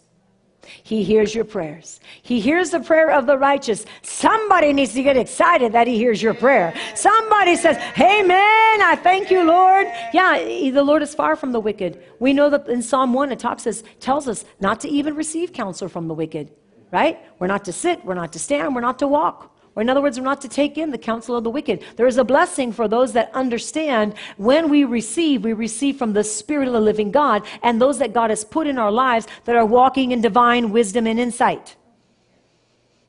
He 0.82 1.02
hears 1.02 1.34
your 1.34 1.44
prayers. 1.44 2.00
He 2.22 2.40
hears 2.40 2.70
the 2.70 2.80
prayer 2.80 3.10
of 3.10 3.26
the 3.26 3.38
righteous. 3.38 3.86
Somebody 4.02 4.72
needs 4.72 4.94
to 4.94 5.02
get 5.02 5.16
excited 5.16 5.72
that 5.72 5.86
He 5.86 5.96
hears 5.96 6.22
your 6.22 6.34
prayer. 6.34 6.74
Somebody 6.94 7.56
says, 7.56 7.76
Amen. 7.98 8.82
I 8.82 8.98
thank 9.02 9.30
you, 9.30 9.44
Lord. 9.44 9.86
Yeah, 10.12 10.38
the 10.70 10.82
Lord 10.82 11.02
is 11.02 11.14
far 11.14 11.36
from 11.36 11.52
the 11.52 11.60
wicked. 11.60 12.02
We 12.18 12.32
know 12.32 12.50
that 12.50 12.68
in 12.68 12.82
Psalm 12.82 13.12
1, 13.12 13.32
it 13.32 13.38
talks 13.38 13.66
us, 13.66 13.82
tells 14.00 14.28
us 14.28 14.44
not 14.60 14.80
to 14.80 14.88
even 14.88 15.14
receive 15.14 15.52
counsel 15.52 15.88
from 15.88 16.08
the 16.08 16.14
wicked, 16.14 16.50
right? 16.92 17.18
We're 17.38 17.46
not 17.46 17.64
to 17.66 17.72
sit, 17.72 18.04
we're 18.04 18.14
not 18.14 18.32
to 18.34 18.38
stand, 18.38 18.74
we're 18.74 18.80
not 18.80 18.98
to 19.00 19.08
walk. 19.08 19.49
Or, 19.76 19.82
in 19.82 19.88
other 19.88 20.00
words, 20.00 20.18
we're 20.18 20.24
not 20.24 20.40
to 20.40 20.48
take 20.48 20.76
in 20.76 20.90
the 20.90 20.98
counsel 20.98 21.36
of 21.36 21.44
the 21.44 21.50
wicked. 21.50 21.84
There 21.96 22.08
is 22.08 22.18
a 22.18 22.24
blessing 22.24 22.72
for 22.72 22.88
those 22.88 23.12
that 23.12 23.30
understand 23.34 24.14
when 24.36 24.68
we 24.68 24.84
receive, 24.84 25.44
we 25.44 25.52
receive 25.52 25.96
from 25.96 26.12
the 26.12 26.24
Spirit 26.24 26.66
of 26.66 26.74
the 26.74 26.80
living 26.80 27.12
God 27.12 27.46
and 27.62 27.80
those 27.80 27.98
that 27.98 28.12
God 28.12 28.30
has 28.30 28.44
put 28.44 28.66
in 28.66 28.78
our 28.78 28.90
lives 28.90 29.28
that 29.44 29.54
are 29.54 29.64
walking 29.64 30.10
in 30.10 30.20
divine 30.20 30.70
wisdom 30.70 31.06
and 31.06 31.20
insight. 31.20 31.76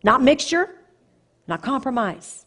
Not 0.04 0.22
mixture, 0.22 0.76
not 1.48 1.64
compromise. 1.64 2.46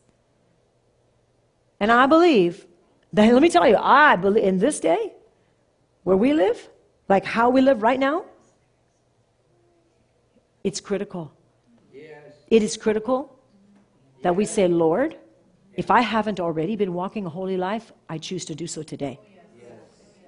And 1.81 1.91
I 1.91 2.07
believe 2.07 2.67
that, 3.13 3.33
let 3.33 3.43
me 3.43 3.49
tell 3.49 3.67
you, 3.67 3.77
I 3.77 4.15
believe 4.15 4.45
in 4.45 4.59
this 4.59 4.79
day, 4.79 5.13
where 6.05 6.17
we 6.17 6.33
live, 6.33 6.69
like 7.09 7.25
how 7.25 7.51
we 7.51 7.61
live 7.61 7.83
right 7.83 7.99
now, 7.99 8.27
it's 10.63 10.81
critical. 10.81 11.33
Yes. 11.93 12.33
It 12.49 12.63
is 12.63 12.77
critical 12.77 13.34
that 14.25 14.35
we 14.35 14.47
say, 14.47 14.67
Lord, 14.67 15.19
if 15.75 15.91
I 15.91 16.01
haven't 16.01 16.41
already 16.41 16.77
been 16.77 16.95
walking 16.95 17.27
a 17.27 17.29
holy 17.29 17.59
life, 17.59 17.93
I 18.09 18.17
choose 18.17 18.47
to 18.47 18.55
do 18.55 18.67
so 18.67 18.83
today. 18.83 19.21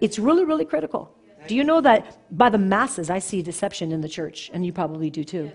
It's 0.02 0.18
really, 0.18 0.44
really 0.44 0.66
critical. 0.66 1.16
Do 1.48 1.56
you 1.56 1.64
know 1.64 1.80
that 1.80 2.18
by 2.30 2.50
the 2.50 2.58
masses, 2.58 3.08
I 3.08 3.20
see 3.20 3.40
deception 3.40 3.92
in 3.92 4.02
the 4.02 4.08
church, 4.08 4.50
and 4.52 4.66
you 4.66 4.72
probably 4.72 5.08
do 5.08 5.24
too. 5.24 5.50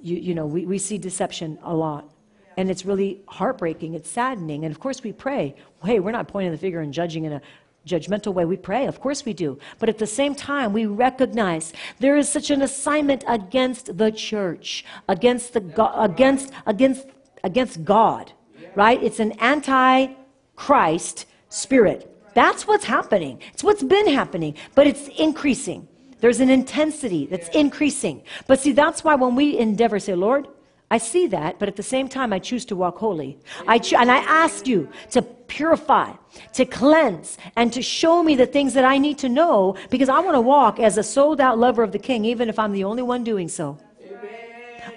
You, 0.00 0.16
you 0.16 0.34
know, 0.34 0.46
we, 0.46 0.64
we 0.64 0.78
see 0.78 0.96
deception 0.96 1.58
a 1.62 1.74
lot. 1.74 2.08
And 2.56 2.70
it's 2.70 2.86
really 2.86 3.20
heartbreaking, 3.28 3.92
it's 3.94 4.10
saddening. 4.10 4.64
And 4.64 4.72
of 4.74 4.80
course, 4.80 5.02
we 5.02 5.12
pray. 5.12 5.54
Hey, 5.84 6.00
we're 6.00 6.10
not 6.10 6.28
pointing 6.28 6.52
the 6.52 6.58
finger 6.58 6.80
and 6.80 6.92
judging 6.92 7.24
in 7.26 7.34
a 7.34 7.42
judgmental 7.86 8.32
way. 8.32 8.46
We 8.46 8.56
pray, 8.56 8.86
of 8.86 8.98
course 8.98 9.26
we 9.26 9.34
do. 9.34 9.58
But 9.78 9.90
at 9.90 9.98
the 9.98 10.06
same 10.06 10.34
time, 10.34 10.72
we 10.72 10.86
recognize 10.86 11.74
there 11.98 12.16
is 12.16 12.30
such 12.30 12.50
an 12.50 12.62
assignment 12.62 13.24
against 13.28 13.98
the 13.98 14.10
church, 14.10 14.86
against 15.06 15.52
the 15.52 15.60
go- 15.60 15.92
against 15.94 16.50
against 16.66 17.06
against 17.44 17.84
God, 17.84 18.32
right? 18.74 19.02
It's 19.02 19.20
an 19.20 19.32
anti 19.32 20.08
Christ 20.56 21.26
spirit. 21.48 22.08
That's 22.34 22.66
what's 22.66 22.84
happening. 22.84 23.40
It's 23.52 23.62
what's 23.64 23.82
been 23.82 24.08
happening, 24.08 24.54
but 24.74 24.86
it's 24.86 25.08
increasing. 25.08 25.88
There's 26.20 26.40
an 26.40 26.50
intensity 26.50 27.26
that's 27.26 27.48
increasing. 27.48 28.22
But 28.46 28.60
see, 28.60 28.72
that's 28.72 29.02
why 29.02 29.16
when 29.16 29.34
we 29.34 29.58
endeavor, 29.58 29.98
say, 29.98 30.14
Lord, 30.14 30.46
I 30.88 30.98
see 30.98 31.26
that, 31.28 31.58
but 31.58 31.68
at 31.68 31.76
the 31.76 31.82
same 31.82 32.08
time, 32.08 32.32
I 32.32 32.38
choose 32.38 32.64
to 32.66 32.76
walk 32.76 32.98
holy. 32.98 33.38
I 33.66 33.78
cho- 33.78 33.96
and 33.98 34.10
I 34.10 34.18
ask 34.18 34.66
you 34.66 34.88
to 35.12 35.22
purify, 35.22 36.12
to 36.52 36.64
cleanse, 36.64 37.38
and 37.56 37.72
to 37.72 37.82
show 37.82 38.22
me 38.22 38.36
the 38.36 38.46
things 38.46 38.74
that 38.74 38.84
I 38.84 38.98
need 38.98 39.18
to 39.18 39.28
know 39.28 39.74
because 39.90 40.08
I 40.08 40.20
want 40.20 40.36
to 40.36 40.40
walk 40.40 40.78
as 40.78 40.98
a 40.98 41.02
sold 41.02 41.40
out 41.40 41.58
lover 41.58 41.82
of 41.82 41.92
the 41.92 41.98
king, 41.98 42.24
even 42.24 42.48
if 42.48 42.58
I'm 42.58 42.72
the 42.72 42.84
only 42.84 43.02
one 43.02 43.24
doing 43.24 43.48
so. 43.48 43.78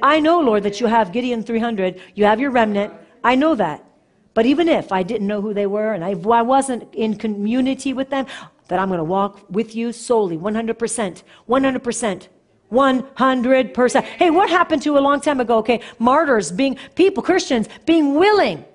I 0.02 0.19
know, 0.19 0.41
Lord, 0.41 0.63
that 0.63 0.80
you 0.80 0.88
have 0.88 1.12
Gideon 1.12 1.43
300, 1.43 2.02
you 2.15 2.26
have 2.26 2.39
your 2.39 2.52
remnant. 2.52 2.93
I 3.24 3.36
know 3.36 3.56
that. 3.56 3.84
But 4.34 4.45
even 4.45 4.67
if 4.67 4.91
I 4.91 5.04
didn't 5.04 5.28
know 5.28 5.41
who 5.41 5.54
they 5.54 5.65
were 5.65 5.93
and 5.93 6.04
I, 6.04 6.13
wasn't 6.13 6.93
in 6.93 7.17
community 7.17 7.93
with 7.93 8.10
them, 8.10 8.26
that 8.67 8.80
I'm 8.80 8.89
going 8.89 8.98
to 8.98 9.04
walk 9.04 9.45
with 9.50 9.76
you 9.76 9.91
solely, 9.91 10.38
100%. 10.38 11.24
100%. 11.48 12.28
100%. 12.71 14.04
Hey, 14.04 14.30
what 14.32 14.50
happened 14.50 14.82
to 14.82 14.98
a 14.98 15.00
long 15.00 15.21
time 15.21 15.39
ago? 15.39 15.60
Okay, 15.60 15.82
martyrs 16.00 16.52
being 16.52 16.78
people, 16.95 17.24
Christians 17.24 17.69
being 17.86 18.15
willing 18.15 18.65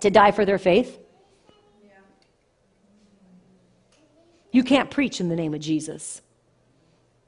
to 0.00 0.10
die 0.10 0.30
for 0.30 0.44
their 0.44 0.58
faith. 0.58 0.98
You 4.52 4.62
can't 4.62 4.90
preach 4.90 5.20
in 5.20 5.28
the 5.30 5.36
name 5.36 5.54
of 5.54 5.60
Jesus. 5.60 6.20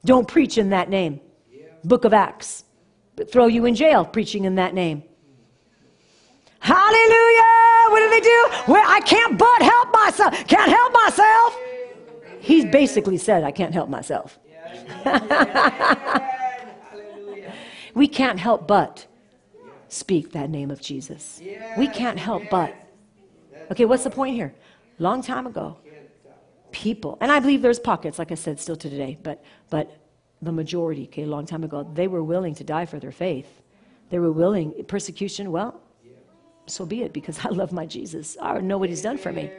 Don't 0.05 0.27
preach 0.27 0.57
in 0.59 0.69
that 0.69 0.89
name. 0.89 1.19
Book 1.83 2.05
of 2.05 2.13
Acts. 2.13 2.63
Throw 3.29 3.47
you 3.47 3.65
in 3.65 3.75
jail 3.75 4.05
preaching 4.05 4.45
in 4.45 4.55
that 4.55 4.73
name. 4.73 5.03
Hallelujah! 6.59 7.89
What 7.89 7.99
do 7.99 8.09
they 8.09 8.21
do? 8.21 8.47
Well, 8.67 8.83
I 8.85 9.01
can't 9.01 9.37
but 9.37 9.61
help 9.61 9.93
myself. 9.93 10.47
Can't 10.47 10.71
help 10.71 10.93
myself. 10.93 11.57
He 12.39 12.65
basically 12.65 13.17
said, 13.17 13.43
I 13.43 13.51
can't 13.51 13.73
help 13.73 13.89
myself. 13.89 14.39
we 17.93 18.07
can't 18.07 18.39
help 18.39 18.67
but 18.67 19.05
speak 19.87 20.31
that 20.31 20.49
name 20.49 20.71
of 20.71 20.81
Jesus. 20.81 21.41
We 21.77 21.87
can't 21.87 22.19
help 22.19 22.43
but. 22.49 22.73
Okay, 23.71 23.85
what's 23.85 24.03
the 24.03 24.09
point 24.09 24.35
here? 24.35 24.53
Long 24.99 25.21
time 25.21 25.47
ago, 25.47 25.77
people, 26.71 27.17
and 27.21 27.31
I 27.31 27.39
believe 27.39 27.61
there's 27.61 27.79
pockets, 27.79 28.19
like 28.19 28.31
I 28.31 28.35
said, 28.35 28.59
still 28.59 28.75
to 28.75 28.89
today, 28.89 29.17
but 29.21 29.43
but 29.69 29.91
the 30.45 30.51
majority, 30.51 31.03
okay, 31.05 31.23
a 31.23 31.27
long 31.27 31.45
time 31.45 31.63
ago, 31.63 31.87
they 31.93 32.07
were 32.07 32.23
willing 32.23 32.55
to 32.55 32.63
die 32.63 32.85
for 32.85 32.99
their 32.99 33.11
faith. 33.11 33.61
They 34.09 34.19
were 34.19 34.31
willing 34.31 34.85
persecution. 34.87 35.51
Well, 35.51 35.81
so 36.67 36.85
be 36.85 37.01
it, 37.03 37.13
because 37.13 37.39
I 37.45 37.49
love 37.49 37.71
my 37.71 37.85
Jesus. 37.85 38.37
I 38.41 38.59
know 38.59 38.77
what 38.77 38.89
He's 38.89 39.01
done 39.01 39.17
for 39.17 39.31
me. 39.31 39.51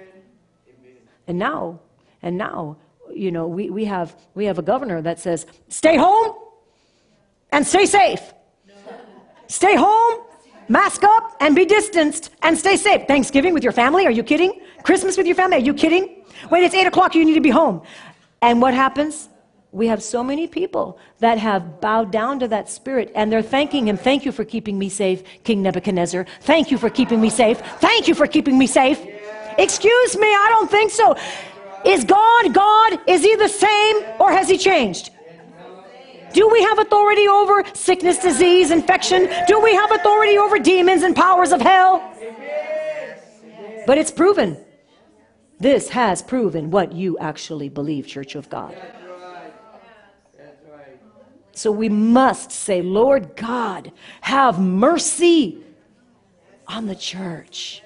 And 1.26 1.38
now, 1.38 1.80
and 2.22 2.38
now, 2.38 2.76
you 3.12 3.30
know, 3.30 3.46
we, 3.46 3.70
we 3.70 3.84
have 3.84 4.16
we 4.34 4.44
have 4.46 4.58
a 4.58 4.62
governor 4.62 5.02
that 5.02 5.18
says, 5.18 5.46
"Stay 5.68 5.96
home 5.96 6.36
and 7.50 7.66
stay 7.66 7.86
safe. 7.86 8.22
Stay 9.48 9.76
home." 9.76 10.22
Mask 10.68 11.04
up 11.04 11.36
and 11.38 11.54
be 11.54 11.64
distanced 11.64 12.30
and 12.42 12.58
stay 12.58 12.76
safe. 12.76 13.06
Thanksgiving 13.06 13.54
with 13.54 13.62
your 13.62 13.72
family? 13.72 14.04
Are 14.04 14.10
you 14.10 14.24
kidding? 14.24 14.60
Christmas 14.82 15.16
with 15.16 15.24
your 15.24 15.36
family? 15.36 15.58
Are 15.58 15.60
you 15.60 15.72
kidding? 15.72 16.24
Wait, 16.50 16.64
it's 16.64 16.74
8 16.74 16.88
o'clock. 16.88 17.14
You 17.14 17.24
need 17.24 17.34
to 17.34 17.40
be 17.40 17.50
home. 17.50 17.82
And 18.42 18.60
what 18.60 18.74
happens? 18.74 19.28
We 19.76 19.88
have 19.88 20.02
so 20.02 20.24
many 20.24 20.46
people 20.46 20.98
that 21.18 21.36
have 21.36 21.82
bowed 21.82 22.10
down 22.10 22.38
to 22.38 22.48
that 22.48 22.70
spirit 22.70 23.12
and 23.14 23.30
they're 23.30 23.42
thanking 23.42 23.88
him. 23.88 23.98
Thank 23.98 24.24
you 24.24 24.32
for 24.32 24.42
keeping 24.42 24.78
me 24.78 24.88
safe, 24.88 25.22
King 25.44 25.60
Nebuchadnezzar. 25.60 26.24
Thank 26.40 26.70
you 26.70 26.78
for 26.78 26.88
keeping 26.88 27.20
me 27.20 27.28
safe. 27.28 27.58
Thank 27.78 28.08
you 28.08 28.14
for 28.14 28.26
keeping 28.26 28.56
me 28.56 28.66
safe. 28.66 28.98
Excuse 29.58 30.16
me, 30.16 30.28
I 30.28 30.46
don't 30.48 30.70
think 30.70 30.90
so. 30.90 31.14
Is 31.84 32.04
God 32.04 32.54
God? 32.54 33.00
Is 33.06 33.22
he 33.22 33.36
the 33.36 33.48
same 33.48 33.96
or 34.18 34.32
has 34.32 34.48
he 34.48 34.56
changed? 34.56 35.10
Do 36.32 36.48
we 36.48 36.62
have 36.62 36.78
authority 36.78 37.28
over 37.28 37.62
sickness, 37.74 38.16
disease, 38.16 38.70
infection? 38.70 39.28
Do 39.46 39.60
we 39.60 39.74
have 39.74 39.92
authority 39.92 40.38
over 40.38 40.58
demons 40.58 41.02
and 41.02 41.14
powers 41.14 41.52
of 41.52 41.60
hell? 41.60 42.02
But 43.86 43.98
it's 43.98 44.10
proven. 44.10 44.56
This 45.60 45.90
has 45.90 46.22
proven 46.22 46.70
what 46.70 46.92
you 46.92 47.18
actually 47.18 47.68
believe, 47.68 48.06
Church 48.06 48.36
of 48.36 48.48
God. 48.48 48.74
So 51.56 51.72
we 51.72 51.88
must 51.88 52.52
say, 52.52 52.82
Lord 52.82 53.34
God, 53.34 53.90
have 54.20 54.60
mercy 54.60 55.64
on 56.68 56.86
the 56.86 56.94
church. 56.94 57.82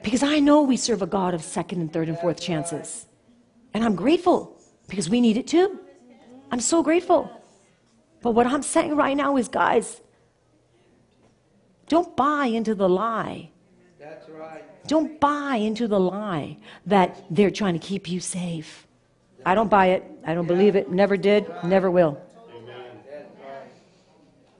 Because 0.00 0.22
I 0.22 0.38
know 0.38 0.62
we 0.62 0.76
serve 0.76 1.02
a 1.02 1.06
God 1.08 1.34
of 1.34 1.42
second 1.42 1.80
and 1.80 1.92
third 1.92 2.08
and 2.08 2.16
fourth 2.20 2.40
chances. 2.40 3.06
And 3.74 3.82
I'm 3.82 3.96
grateful 3.96 4.56
because 4.86 5.10
we 5.10 5.20
need 5.20 5.36
it 5.36 5.48
too. 5.48 5.80
I'm 6.52 6.60
so 6.60 6.84
grateful. 6.84 7.28
But 8.22 8.30
what 8.30 8.46
I'm 8.46 8.62
saying 8.62 8.94
right 8.94 9.16
now 9.16 9.36
is, 9.36 9.48
guys, 9.48 10.00
don't 11.88 12.16
buy 12.16 12.46
into 12.46 12.76
the 12.76 12.88
lie. 12.88 13.50
That's 13.98 14.28
right. 14.28 14.62
Don't 14.86 15.18
buy 15.18 15.56
into 15.56 15.88
the 15.88 15.98
lie 15.98 16.58
that 16.86 17.24
they're 17.28 17.50
trying 17.50 17.74
to 17.74 17.84
keep 17.84 18.08
you 18.08 18.20
safe. 18.20 18.85
I 19.46 19.54
don't 19.54 19.70
buy 19.70 19.86
it. 19.96 20.04
I 20.24 20.34
don't 20.34 20.48
believe 20.48 20.74
it. 20.74 20.90
Never 20.90 21.16
did. 21.16 21.46
Never 21.64 21.90
will. 21.90 22.20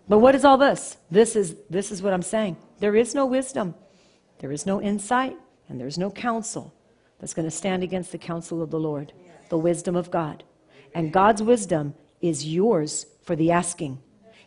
But 0.09 0.19
what 0.19 0.37
is 0.37 0.45
all 0.45 0.57
this? 0.57 0.97
This 1.11 1.35
is 1.35 1.57
this 1.69 1.91
is 1.91 2.01
what 2.01 2.13
I'm 2.13 2.23
saying. 2.23 2.57
There 2.79 2.95
is 2.95 3.13
no 3.13 3.27
wisdom. 3.27 3.75
There 4.39 4.53
is 4.53 4.65
no 4.65 4.81
insight 4.81 5.37
and 5.69 5.81
there's 5.81 5.99
no 5.99 6.11
counsel 6.11 6.73
that's 7.19 7.35
going 7.35 7.47
to 7.47 7.51
stand 7.51 7.83
against 7.83 8.13
the 8.13 8.19
counsel 8.19 8.63
of 8.63 8.71
the 8.71 8.79
Lord, 8.79 9.13
the 9.49 9.59
wisdom 9.59 9.97
of 9.97 10.13
God. 10.13 10.45
And 10.95 11.13
God's 11.13 11.43
wisdom 11.43 11.95
is 12.21 12.47
yours 12.47 13.07
for 13.25 13.35
the 13.35 13.51
asking. 13.51 13.99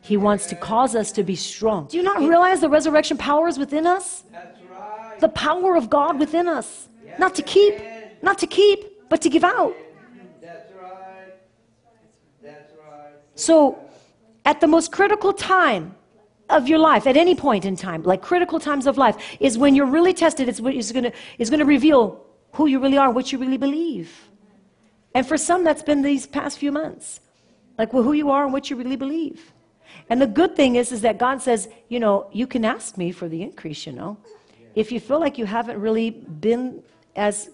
He 0.01 0.15
wants 0.15 0.45
to 0.47 0.55
cause 0.55 0.95
us 0.95 1.11
to 1.13 1.23
be 1.23 1.35
strong. 1.35 1.87
Do 1.87 1.97
you 1.97 2.03
not 2.03 2.19
realize 2.19 2.61
the 2.61 2.69
resurrection 2.69 3.17
power 3.17 3.49
is 3.49 3.59
within 3.59 3.85
us? 3.85 4.23
Right. 4.31 5.19
The 5.19 5.29
power 5.29 5.75
of 5.75 5.89
God 5.89 6.17
within 6.17 6.47
us. 6.47 6.87
Not 7.17 7.35
to 7.35 7.41
keep, 7.41 7.73
not 8.21 8.37
to 8.37 8.47
keep, 8.47 9.09
but 9.09 9.21
to 9.23 9.29
give 9.29 9.43
out. 9.43 9.75
That's 10.41 10.71
right. 10.73 11.33
That's 12.41 12.71
right. 12.73 13.13
So, 13.39 13.79
at 14.43 14.59
the 14.59 14.67
most 14.67 14.91
critical 14.91 15.31
time 15.31 15.95
of 16.49 16.67
your 16.67 16.79
life, 16.79 17.07
at 17.07 17.15
any 17.15 17.35
point 17.35 17.63
in 17.63 17.75
time, 17.75 18.03
like 18.03 18.21
critical 18.21 18.59
times 18.59 18.85
of 18.85 18.97
life, 18.97 19.15
is 19.39 19.57
when 19.57 19.75
you're 19.75 19.85
really 19.97 20.13
tested. 20.13 20.49
It's 20.49 20.59
what 20.59 20.73
is 20.73 20.91
going 20.91 21.11
going 21.37 21.59
to 21.59 21.65
reveal 21.65 22.25
who 22.53 22.65
you 22.67 22.79
really 22.79 22.97
are, 22.97 23.11
what 23.11 23.31
you 23.31 23.37
really 23.37 23.57
believe. 23.57 24.29
And 25.15 25.25
for 25.25 25.37
some, 25.37 25.63
that's 25.63 25.83
been 25.83 26.01
these 26.01 26.27
past 26.27 26.57
few 26.57 26.71
months, 26.71 27.21
like 27.77 27.93
well, 27.93 28.03
who 28.03 28.13
you 28.13 28.29
are 28.29 28.43
and 28.43 28.51
what 28.51 28.69
you 28.69 28.75
really 28.75 28.97
believe. 28.97 29.53
And 30.09 30.21
the 30.21 30.27
good 30.27 30.55
thing 30.55 30.75
is, 30.75 30.91
is 30.91 31.01
that 31.01 31.17
God 31.17 31.41
says, 31.41 31.69
you 31.87 31.99
know, 31.99 32.27
you 32.33 32.45
can 32.45 32.65
ask 32.65 32.97
me 32.97 33.11
for 33.11 33.29
the 33.29 33.41
increase. 33.41 33.85
You 33.85 33.93
know, 33.93 34.17
if 34.75 34.91
you 34.91 34.99
feel 34.99 35.19
like 35.19 35.37
you 35.37 35.45
haven't 35.45 35.79
really 35.79 36.09
been 36.09 36.83
as 37.15 37.51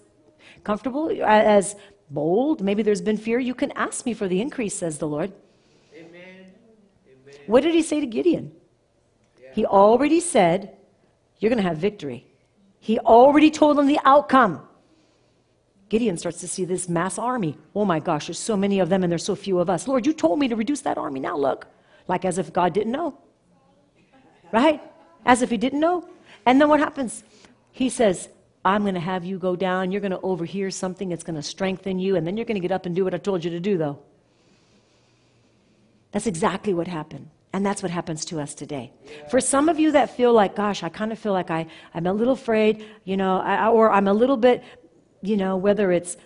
comfortable, 0.64 1.12
as 1.24 1.76
bold, 2.10 2.60
maybe 2.60 2.82
there's 2.82 3.00
been 3.00 3.16
fear, 3.16 3.38
you 3.38 3.54
can 3.54 3.70
ask 3.72 4.04
me 4.04 4.14
for 4.14 4.26
the 4.26 4.40
increase, 4.40 4.74
says 4.74 4.98
the 4.98 5.08
Lord. 5.08 5.32
What 7.46 7.62
did 7.62 7.74
he 7.74 7.82
say 7.82 8.00
to 8.00 8.06
Gideon? 8.06 8.52
He 9.52 9.64
already 9.64 10.20
said, 10.20 10.76
You're 11.38 11.50
going 11.50 11.62
to 11.62 11.68
have 11.68 11.78
victory. 11.78 12.26
He 12.78 12.98
already 12.98 13.50
told 13.50 13.78
him 13.78 13.86
the 13.86 13.98
outcome. 14.04 14.60
Gideon 15.88 16.16
starts 16.16 16.40
to 16.40 16.48
see 16.48 16.64
this 16.64 16.88
mass 16.88 17.18
army. 17.18 17.56
Oh 17.74 17.84
my 17.84 18.00
gosh, 18.00 18.26
there's 18.26 18.38
so 18.38 18.56
many 18.56 18.80
of 18.80 18.88
them 18.88 19.02
and 19.02 19.10
there's 19.10 19.24
so 19.24 19.36
few 19.36 19.58
of 19.60 19.70
us. 19.70 19.86
Lord, 19.86 20.04
you 20.04 20.12
told 20.12 20.38
me 20.38 20.48
to 20.48 20.56
reduce 20.56 20.80
that 20.82 20.98
army. 20.98 21.20
Now 21.20 21.36
look. 21.36 21.66
Like 22.08 22.24
as 22.24 22.38
if 22.38 22.52
God 22.52 22.72
didn't 22.72 22.92
know. 22.92 23.18
Right? 24.52 24.80
As 25.24 25.42
if 25.42 25.50
he 25.50 25.56
didn't 25.56 25.80
know. 25.80 26.08
And 26.44 26.60
then 26.60 26.68
what 26.68 26.80
happens? 26.80 27.24
He 27.72 27.88
says, 27.88 28.28
I'm 28.64 28.82
going 28.82 28.94
to 28.94 29.00
have 29.00 29.24
you 29.24 29.38
go 29.38 29.54
down. 29.54 29.92
You're 29.92 30.00
going 30.00 30.12
to 30.12 30.20
overhear 30.20 30.70
something 30.70 31.08
that's 31.08 31.24
going 31.24 31.36
to 31.36 31.42
strengthen 31.42 31.98
you. 31.98 32.16
And 32.16 32.26
then 32.26 32.36
you're 32.36 32.46
going 32.46 32.60
to 32.60 32.60
get 32.60 32.72
up 32.72 32.86
and 32.86 32.94
do 32.94 33.04
what 33.04 33.14
I 33.14 33.18
told 33.18 33.44
you 33.44 33.50
to 33.50 33.60
do, 33.60 33.78
though. 33.78 34.00
That's 36.16 36.26
exactly 36.26 36.72
what 36.72 36.88
happened. 36.88 37.28
And 37.52 37.66
that's 37.66 37.82
what 37.82 37.92
happens 37.92 38.24
to 38.24 38.40
us 38.40 38.54
today. 38.54 38.90
For 39.28 39.38
some 39.38 39.68
of 39.68 39.78
you 39.78 39.92
that 39.92 40.16
feel 40.16 40.32
like, 40.32 40.56
gosh, 40.56 40.82
I 40.82 40.88
kind 40.88 41.12
of 41.12 41.18
feel 41.18 41.34
like 41.34 41.50
I, 41.50 41.66
I'm 41.92 42.06
a 42.06 42.12
little 42.14 42.32
afraid, 42.32 42.86
you 43.04 43.18
know, 43.18 43.38
I, 43.42 43.68
or 43.68 43.90
I'm 43.90 44.08
a 44.08 44.14
little 44.14 44.38
bit, 44.38 44.64
you 45.20 45.36
know, 45.36 45.58
whether 45.58 45.92
it's 45.92 46.16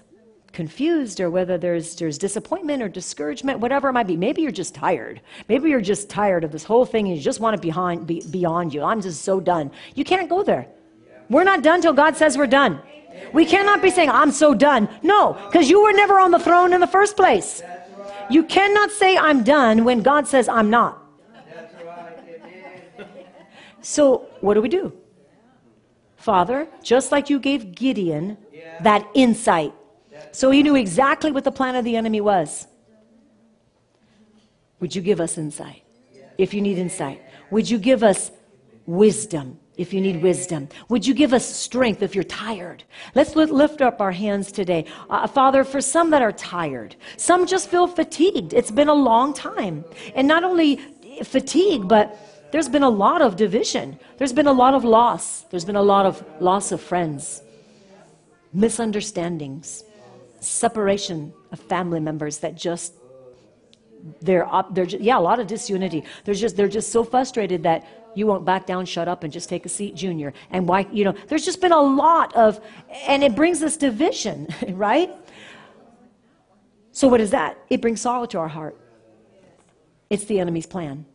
confused 0.53 1.18
or 1.18 1.29
whether 1.29 1.59
there's, 1.59 1.96
there's 1.96 2.18
disappointment 2.18 2.85
or 2.85 2.88
discouragement, 2.88 3.59
whatever 3.59 3.88
it 3.88 3.92
might 3.94 4.07
be. 4.07 4.16
Maybe 4.16 4.42
you're 4.42 4.53
just 4.53 4.76
tired. 4.76 5.22
Maybe 5.48 5.70
you're 5.70 5.81
just 5.81 6.09
tired 6.09 6.44
of 6.44 6.53
this 6.53 6.62
whole 6.62 6.87
thing 6.87 7.09
and 7.09 7.16
you 7.16 7.20
just 7.20 7.40
want 7.40 7.55
it 7.55 7.61
behind, 7.61 8.07
be, 8.07 8.22
beyond 8.31 8.72
you. 8.72 8.85
I'm 8.85 9.00
just 9.00 9.22
so 9.22 9.40
done. 9.40 9.72
You 9.96 10.05
can't 10.05 10.29
go 10.31 10.44
there. 10.44 10.68
We're 11.29 11.42
not 11.42 11.64
done 11.64 11.83
till 11.83 11.94
God 11.94 12.16
says 12.16 12.38
we're 12.38 12.46
done. 12.46 12.81
We 13.33 13.44
cannot 13.44 13.83
be 13.83 13.90
saying, 13.90 14.11
I'm 14.11 14.31
so 14.31 14.55
done. 14.55 14.88
No, 15.03 15.33
because 15.33 15.68
you 15.68 15.83
were 15.83 15.92
never 15.92 16.20
on 16.20 16.31
the 16.31 16.38
throne 16.38 16.72
in 16.72 16.81
the 16.81 16.87
first 16.87 17.16
place. 17.16 17.61
You 18.31 18.45
cannot 18.45 18.90
say, 18.90 19.16
I'm 19.16 19.43
done 19.43 19.85
when 19.85 20.03
God 20.03 20.27
says, 20.27 20.49
I'm 20.49 20.71
not. 20.71 20.97
So, 23.83 24.29
what 24.40 24.55
do 24.55 24.62
we 24.62 24.69
do? 24.69 24.93
Father, 26.16 26.69
just 26.83 27.12
like 27.12 27.31
you 27.31 27.38
gave 27.38 27.75
Gideon 27.75 28.37
that 28.83 29.07
insight, 29.14 29.73
so 30.33 30.51
he 30.51 30.62
knew 30.62 30.77
exactly 30.77 31.33
what 31.33 31.45
the 31.45 31.53
plan 31.53 31.77
of 31.77 31.85
the 31.85 31.97
enemy 31.97 32.21
was, 32.21 32.66
would 34.81 34.95
you 34.95 35.03
give 35.03 35.21
us 35.21 35.38
insight? 35.38 35.83
if 36.43 36.55
you 36.55 36.62
need 36.62 36.79
insight? 36.79 37.23
Would 37.51 37.69
you 37.69 37.79
give 37.79 38.03
us 38.03 38.31
wisdom 38.87 39.60
if 39.81 39.95
you 39.95 40.01
need 40.01 40.21
wisdom? 40.21 40.69
Would 40.90 41.07
you 41.07 41.14
give 41.14 41.33
us 41.33 41.47
strength 41.47 42.03
if 42.03 42.14
you're 42.14 42.23
tired? 42.25 42.85
Let's 43.14 43.35
lift 43.35 43.81
up 43.81 44.01
our 44.01 44.12
hands 44.12 44.53
today. 44.53 44.85
Uh, 45.09 45.27
Father, 45.27 45.64
for 45.64 45.81
some 45.81 46.11
that 46.11 46.21
are 46.21 46.33
tired, 46.33 46.97
some 47.16 47.47
just 47.47 47.71
feel 47.71 47.87
fatigued. 47.87 48.53
It's 48.53 48.71
been 48.71 48.88
a 48.88 48.95
long 48.95 49.33
time. 49.33 49.85
And 50.14 50.29
not 50.29 50.45
only 50.45 50.77
fatigue, 51.25 51.88
but 51.88 52.19
there's 52.53 52.69
been 52.69 52.83
a 52.83 52.90
lot 52.90 53.23
of 53.23 53.37
division. 53.37 53.99
There's 54.19 54.35
been 54.35 54.49
a 54.49 54.53
lot 54.53 54.75
of 54.75 54.85
loss. 54.85 55.43
There's 55.51 55.64
been 55.64 55.77
a 55.77 55.83
lot 55.83 56.05
of 56.05 56.23
loss 56.40 56.73
of 56.73 56.81
friends, 56.83 57.43
misunderstandings, 58.53 59.85
separation 60.40 61.33
of 61.53 61.59
family 61.59 62.01
members 62.01 62.38
that 62.38 62.55
just 62.55 62.93
they're 64.23 64.47
up 64.53 64.75
they're 64.75 64.87
just, 64.87 65.03
yeah 65.03 65.19
a 65.19 65.21
lot 65.21 65.38
of 65.38 65.47
disunity 65.47 66.03
they're 66.25 66.35
just 66.35 66.57
they're 66.57 66.69
just 66.69 66.90
so 66.90 67.05
frustrated 67.05 67.62
that 67.62 67.85
you 68.14 68.27
won't 68.27 68.44
back 68.44 68.66
down 68.66 68.87
shut 68.87 69.09
up 69.09 69.25
and 69.25 69.33
just 69.33 69.49
take 69.49 69.66
a 69.66 69.68
seat 69.68 69.94
junior. 69.94 70.33
And 70.51 70.68
why 70.68 70.87
you 70.92 71.05
know 71.05 71.14
there's 71.29 71.44
just 71.44 71.61
been 71.61 71.73
a 71.73 71.81
lot 71.81 72.35
of 72.35 72.61
and 73.07 73.23
it 73.23 73.35
brings 73.35 73.62
us 73.62 73.77
division 73.77 74.49
right? 74.70 75.11
So 76.92 77.09
what 77.09 77.20
is 77.20 77.31
that? 77.31 77.59
It 77.70 77.81
brings 77.81 78.01
sorrow 78.01 78.27
to 78.27 78.38
our 78.38 78.49
heart. 78.49 78.77
It's 80.11 80.25
the 80.25 80.40
enemy's 80.40 80.66
plan. 80.66 81.07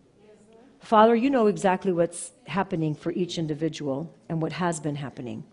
Father 0.79 1.15
you 1.15 1.29
know 1.29 1.47
exactly 1.47 1.91
what's 1.91 2.31
happening 2.47 2.93
for 2.95 3.12
each 3.12 3.38
individual 3.38 4.13
and 4.29 4.41
what 4.41 4.53
has 4.53 4.79
been 4.79 4.95
happening 4.95 5.43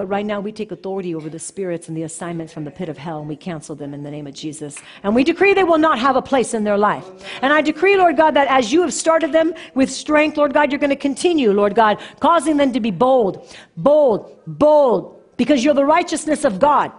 but 0.00 0.06
right 0.06 0.24
now, 0.24 0.40
we 0.40 0.50
take 0.50 0.72
authority 0.72 1.14
over 1.14 1.28
the 1.28 1.38
spirits 1.38 1.88
and 1.88 1.94
the 1.94 2.04
assignments 2.04 2.54
from 2.54 2.64
the 2.64 2.70
pit 2.70 2.88
of 2.88 2.96
hell, 2.96 3.18
and 3.18 3.28
we 3.28 3.36
cancel 3.36 3.76
them 3.76 3.92
in 3.92 4.02
the 4.02 4.10
name 4.10 4.26
of 4.26 4.32
Jesus. 4.32 4.78
And 5.02 5.14
we 5.14 5.24
decree 5.24 5.52
they 5.52 5.62
will 5.62 5.76
not 5.76 5.98
have 5.98 6.16
a 6.16 6.22
place 6.22 6.54
in 6.54 6.64
their 6.64 6.78
life. 6.78 7.04
And 7.42 7.52
I 7.52 7.60
decree, 7.60 7.98
Lord 7.98 8.16
God, 8.16 8.30
that 8.30 8.48
as 8.48 8.72
you 8.72 8.80
have 8.80 8.94
started 8.94 9.30
them 9.30 9.52
with 9.74 9.92
strength, 9.92 10.38
Lord 10.38 10.54
God, 10.54 10.72
you're 10.72 10.78
going 10.78 10.88
to 10.88 10.96
continue, 10.96 11.52
Lord 11.52 11.74
God, 11.74 12.00
causing 12.18 12.56
them 12.56 12.72
to 12.72 12.80
be 12.80 12.90
bold, 12.90 13.54
bold, 13.76 14.38
bold, 14.46 15.20
because 15.36 15.62
you're 15.62 15.74
the 15.74 15.84
righteousness 15.84 16.46
of 16.46 16.58
God. 16.58 16.90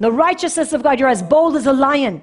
The 0.00 0.10
righteousness 0.10 0.72
of 0.72 0.82
God, 0.82 0.98
you're 0.98 1.08
as 1.08 1.22
bold 1.22 1.54
as 1.54 1.68
a 1.68 1.72
lion, 1.72 2.20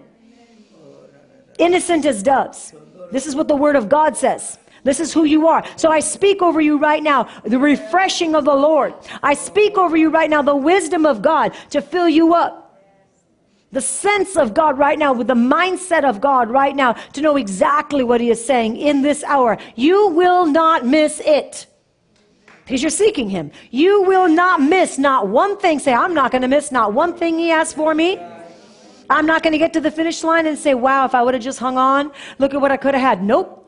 innocent 1.57 2.05
as 2.05 2.21
doves. 2.21 2.73
This 3.13 3.27
is 3.27 3.33
what 3.33 3.47
the 3.47 3.55
Word 3.55 3.77
of 3.77 3.87
God 3.87 4.17
says. 4.17 4.59
This 4.87 5.01
is 5.01 5.11
who 5.11 5.25
you 5.25 5.47
are. 5.47 5.65
So 5.75 5.91
I 5.91 5.99
speak 5.99 6.41
over 6.41 6.61
you 6.61 6.77
right 6.77 7.03
now 7.03 7.27
the 7.43 7.59
refreshing 7.59 8.35
of 8.35 8.45
the 8.45 8.55
Lord. 8.55 8.93
I 9.21 9.33
speak 9.33 9.77
over 9.77 9.97
you 9.97 10.09
right 10.09 10.29
now 10.29 10.41
the 10.41 10.55
wisdom 10.55 11.05
of 11.05 11.21
God 11.21 11.53
to 11.71 11.81
fill 11.81 12.07
you 12.07 12.33
up. 12.33 12.63
The 13.73 13.81
sense 13.81 14.37
of 14.37 14.53
God 14.53 14.77
right 14.77 14.97
now, 14.97 15.11
with 15.11 15.27
the 15.27 15.33
mindset 15.33 16.05
of 16.05 16.21
God 16.21 16.49
right 16.49 16.73
now, 16.73 16.93
to 16.93 17.19
know 17.19 17.35
exactly 17.35 18.01
what 18.01 18.21
He 18.21 18.29
is 18.29 18.43
saying 18.43 18.77
in 18.77 19.01
this 19.01 19.25
hour. 19.25 19.57
You 19.75 20.07
will 20.07 20.45
not 20.45 20.85
miss 20.85 21.19
it 21.19 21.67
because 22.63 22.81
you're 22.81 22.89
seeking 22.89 23.29
Him. 23.29 23.51
You 23.71 24.03
will 24.03 24.29
not 24.29 24.61
miss 24.61 24.97
not 24.97 25.27
one 25.27 25.57
thing. 25.57 25.79
Say, 25.79 25.93
I'm 25.93 26.13
not 26.13 26.31
going 26.31 26.43
to 26.43 26.47
miss 26.47 26.71
not 26.71 26.93
one 26.93 27.13
thing 27.13 27.37
He 27.37 27.49
has 27.49 27.73
for 27.73 27.93
me. 27.93 28.17
I'm 29.09 29.25
not 29.25 29.43
going 29.43 29.51
to 29.51 29.57
get 29.57 29.73
to 29.73 29.81
the 29.81 29.91
finish 29.91 30.23
line 30.23 30.47
and 30.47 30.57
say, 30.57 30.73
wow, 30.73 31.03
if 31.03 31.13
I 31.13 31.21
would 31.21 31.33
have 31.33 31.43
just 31.43 31.59
hung 31.59 31.77
on, 31.77 32.13
look 32.39 32.53
at 32.53 32.61
what 32.61 32.71
I 32.71 32.77
could 32.77 32.93
have 32.93 33.03
had. 33.03 33.21
Nope. 33.21 33.66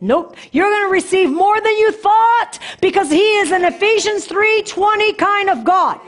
Nope. 0.00 0.36
You're 0.52 0.70
going 0.70 0.88
to 0.88 0.92
receive 0.92 1.30
more 1.30 1.60
than 1.60 1.72
you 1.78 1.92
thought 1.92 2.58
because 2.80 3.10
he 3.10 3.38
is 3.38 3.52
an 3.52 3.64
Ephesians 3.64 4.26
3:20 4.26 5.16
kind 5.16 5.50
of 5.50 5.64
God. 5.64 6.00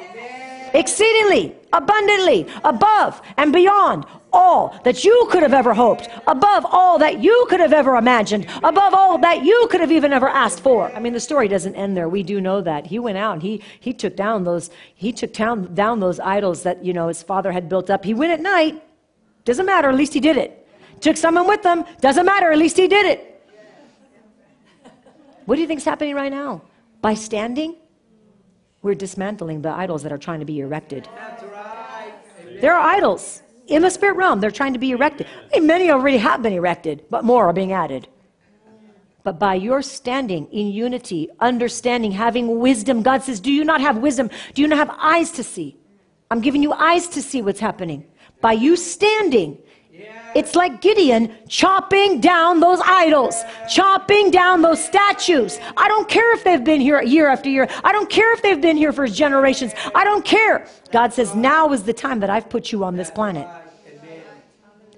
Exceedingly, 0.74 1.56
abundantly, 1.72 2.46
above 2.64 3.22
and 3.36 3.52
beyond 3.52 4.04
all 4.32 4.78
that 4.84 5.04
you 5.04 5.26
could 5.30 5.42
have 5.42 5.54
ever 5.54 5.72
hoped, 5.72 6.08
above 6.26 6.66
all 6.70 6.98
that 6.98 7.22
you 7.22 7.46
could 7.48 7.60
have 7.60 7.72
ever 7.72 7.96
imagined, 7.96 8.46
above 8.62 8.92
all 8.92 9.16
that 9.16 9.42
you 9.44 9.66
could 9.70 9.80
have 9.80 9.92
even 9.92 10.12
ever 10.12 10.28
asked 10.28 10.60
for. 10.60 10.92
I 10.92 11.00
mean, 11.00 11.14
the 11.14 11.20
story 11.20 11.48
doesn't 11.48 11.74
end 11.74 11.96
there. 11.96 12.08
We 12.08 12.22
do 12.22 12.40
know 12.40 12.60
that. 12.60 12.86
He 12.86 12.98
went 12.98 13.16
out 13.16 13.34
and 13.34 13.42
he 13.42 13.62
he 13.80 13.94
took 13.94 14.16
down 14.16 14.44
those 14.44 14.70
he 14.94 15.12
took 15.12 15.32
down 15.32 15.74
down 15.74 16.00
those 16.00 16.20
idols 16.20 16.64
that, 16.64 16.84
you 16.84 16.92
know, 16.92 17.08
his 17.08 17.22
father 17.22 17.52
had 17.52 17.68
built 17.68 17.88
up. 17.88 18.04
He 18.04 18.12
went 18.12 18.32
at 18.32 18.40
night. 18.40 18.82
Doesn't 19.44 19.64
matter, 19.64 19.88
at 19.88 19.94
least 19.94 20.12
he 20.12 20.20
did 20.20 20.36
it. 20.36 20.66
Took 21.00 21.16
someone 21.16 21.46
with 21.46 21.64
him. 21.64 21.84
Doesn't 22.00 22.26
matter, 22.26 22.50
at 22.50 22.58
least 22.58 22.76
he 22.76 22.88
did 22.88 23.06
it. 23.06 23.35
What 25.46 25.54
do 25.54 25.62
you 25.62 25.66
think 25.66 25.78
is 25.78 25.84
happening 25.84 26.14
right 26.14 26.30
now? 26.30 26.62
By 27.00 27.14
standing, 27.14 27.76
we're 28.82 28.94
dismantling 28.94 29.62
the 29.62 29.70
idols 29.70 30.02
that 30.02 30.12
are 30.12 30.18
trying 30.18 30.40
to 30.40 30.46
be 30.46 30.60
erected. 30.60 31.08
There 32.60 32.74
are 32.74 32.94
idols 32.96 33.42
in 33.68 33.82
the 33.82 33.90
spirit 33.90 34.16
realm. 34.16 34.40
They're 34.40 34.50
trying 34.50 34.72
to 34.74 34.78
be 34.78 34.90
erected. 34.90 35.26
I 35.54 35.58
mean, 35.58 35.66
many 35.66 35.90
already 35.90 36.18
have 36.18 36.42
been 36.42 36.52
erected, 36.52 37.04
but 37.10 37.24
more 37.24 37.46
are 37.46 37.52
being 37.52 37.72
added. 37.72 38.08
But 39.22 39.40
by 39.40 39.54
your 39.54 39.82
standing 39.82 40.46
in 40.52 40.68
unity, 40.68 41.28
understanding, 41.40 42.12
having 42.12 42.60
wisdom, 42.60 43.02
God 43.02 43.22
says, 43.24 43.40
Do 43.40 43.52
you 43.52 43.64
not 43.64 43.80
have 43.80 43.98
wisdom? 43.98 44.30
Do 44.54 44.62
you 44.62 44.68
not 44.68 44.78
have 44.78 44.96
eyes 44.98 45.32
to 45.32 45.42
see? 45.42 45.76
I'm 46.30 46.40
giving 46.40 46.62
you 46.62 46.72
eyes 46.72 47.08
to 47.08 47.22
see 47.22 47.42
what's 47.42 47.60
happening. 47.60 48.04
By 48.40 48.52
you 48.52 48.76
standing, 48.76 49.58
it's 50.36 50.54
like 50.54 50.82
Gideon 50.82 51.34
chopping 51.48 52.20
down 52.20 52.60
those 52.60 52.80
idols, 52.84 53.42
chopping 53.70 54.30
down 54.30 54.60
those 54.60 54.84
statues. 54.84 55.58
I 55.78 55.88
don't 55.88 56.08
care 56.08 56.34
if 56.34 56.44
they've 56.44 56.62
been 56.62 56.80
here 56.80 57.00
year 57.02 57.28
after 57.28 57.48
year. 57.48 57.66
I 57.82 57.90
don't 57.90 58.10
care 58.10 58.34
if 58.34 58.42
they've 58.42 58.60
been 58.60 58.76
here 58.76 58.92
for 58.92 59.06
generations. 59.08 59.72
I 59.94 60.04
don't 60.04 60.26
care. 60.26 60.66
God 60.92 61.14
says, 61.14 61.34
now 61.34 61.72
is 61.72 61.84
the 61.84 61.94
time 61.94 62.20
that 62.20 62.28
I've 62.28 62.50
put 62.50 62.70
you 62.70 62.84
on 62.84 62.96
this 62.96 63.10
planet. 63.10 63.48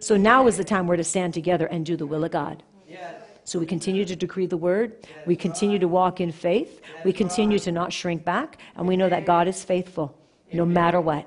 So 0.01 0.17
now 0.17 0.49
is 0.49 0.57
the 0.57 0.65
time 0.65 0.89
we're 0.89 0.97
to 0.97 1.05
stand 1.05 1.35
together 1.35 1.67
and 1.67 1.87
do 1.87 1.97
the 1.97 2.07
will 2.07 2.25
of 2.25 2.33
God. 2.33 2.65
So 3.45 3.61
we 3.61 3.65
continue 3.65 4.05
to 4.05 4.17
decree 4.17 4.47
the 4.47 4.57
word. 4.57 5.07
We 5.25 5.37
continue 5.37 5.79
to 5.79 5.89
walk 5.89 6.21
in 6.21 6.33
faith. 6.33 6.83
We 7.05 7.13
continue 7.13 7.61
to 7.61 7.71
not 7.71 7.93
shrink 7.93 8.25
back. 8.25 8.59
And 8.77 8.89
we 8.89 8.97
know 8.97 9.09
that 9.09 9.25
God 9.25 9.47
is 9.47 9.65
faithful 9.65 10.19
no 10.53 10.67
matter 10.67 11.01
what. 11.01 11.27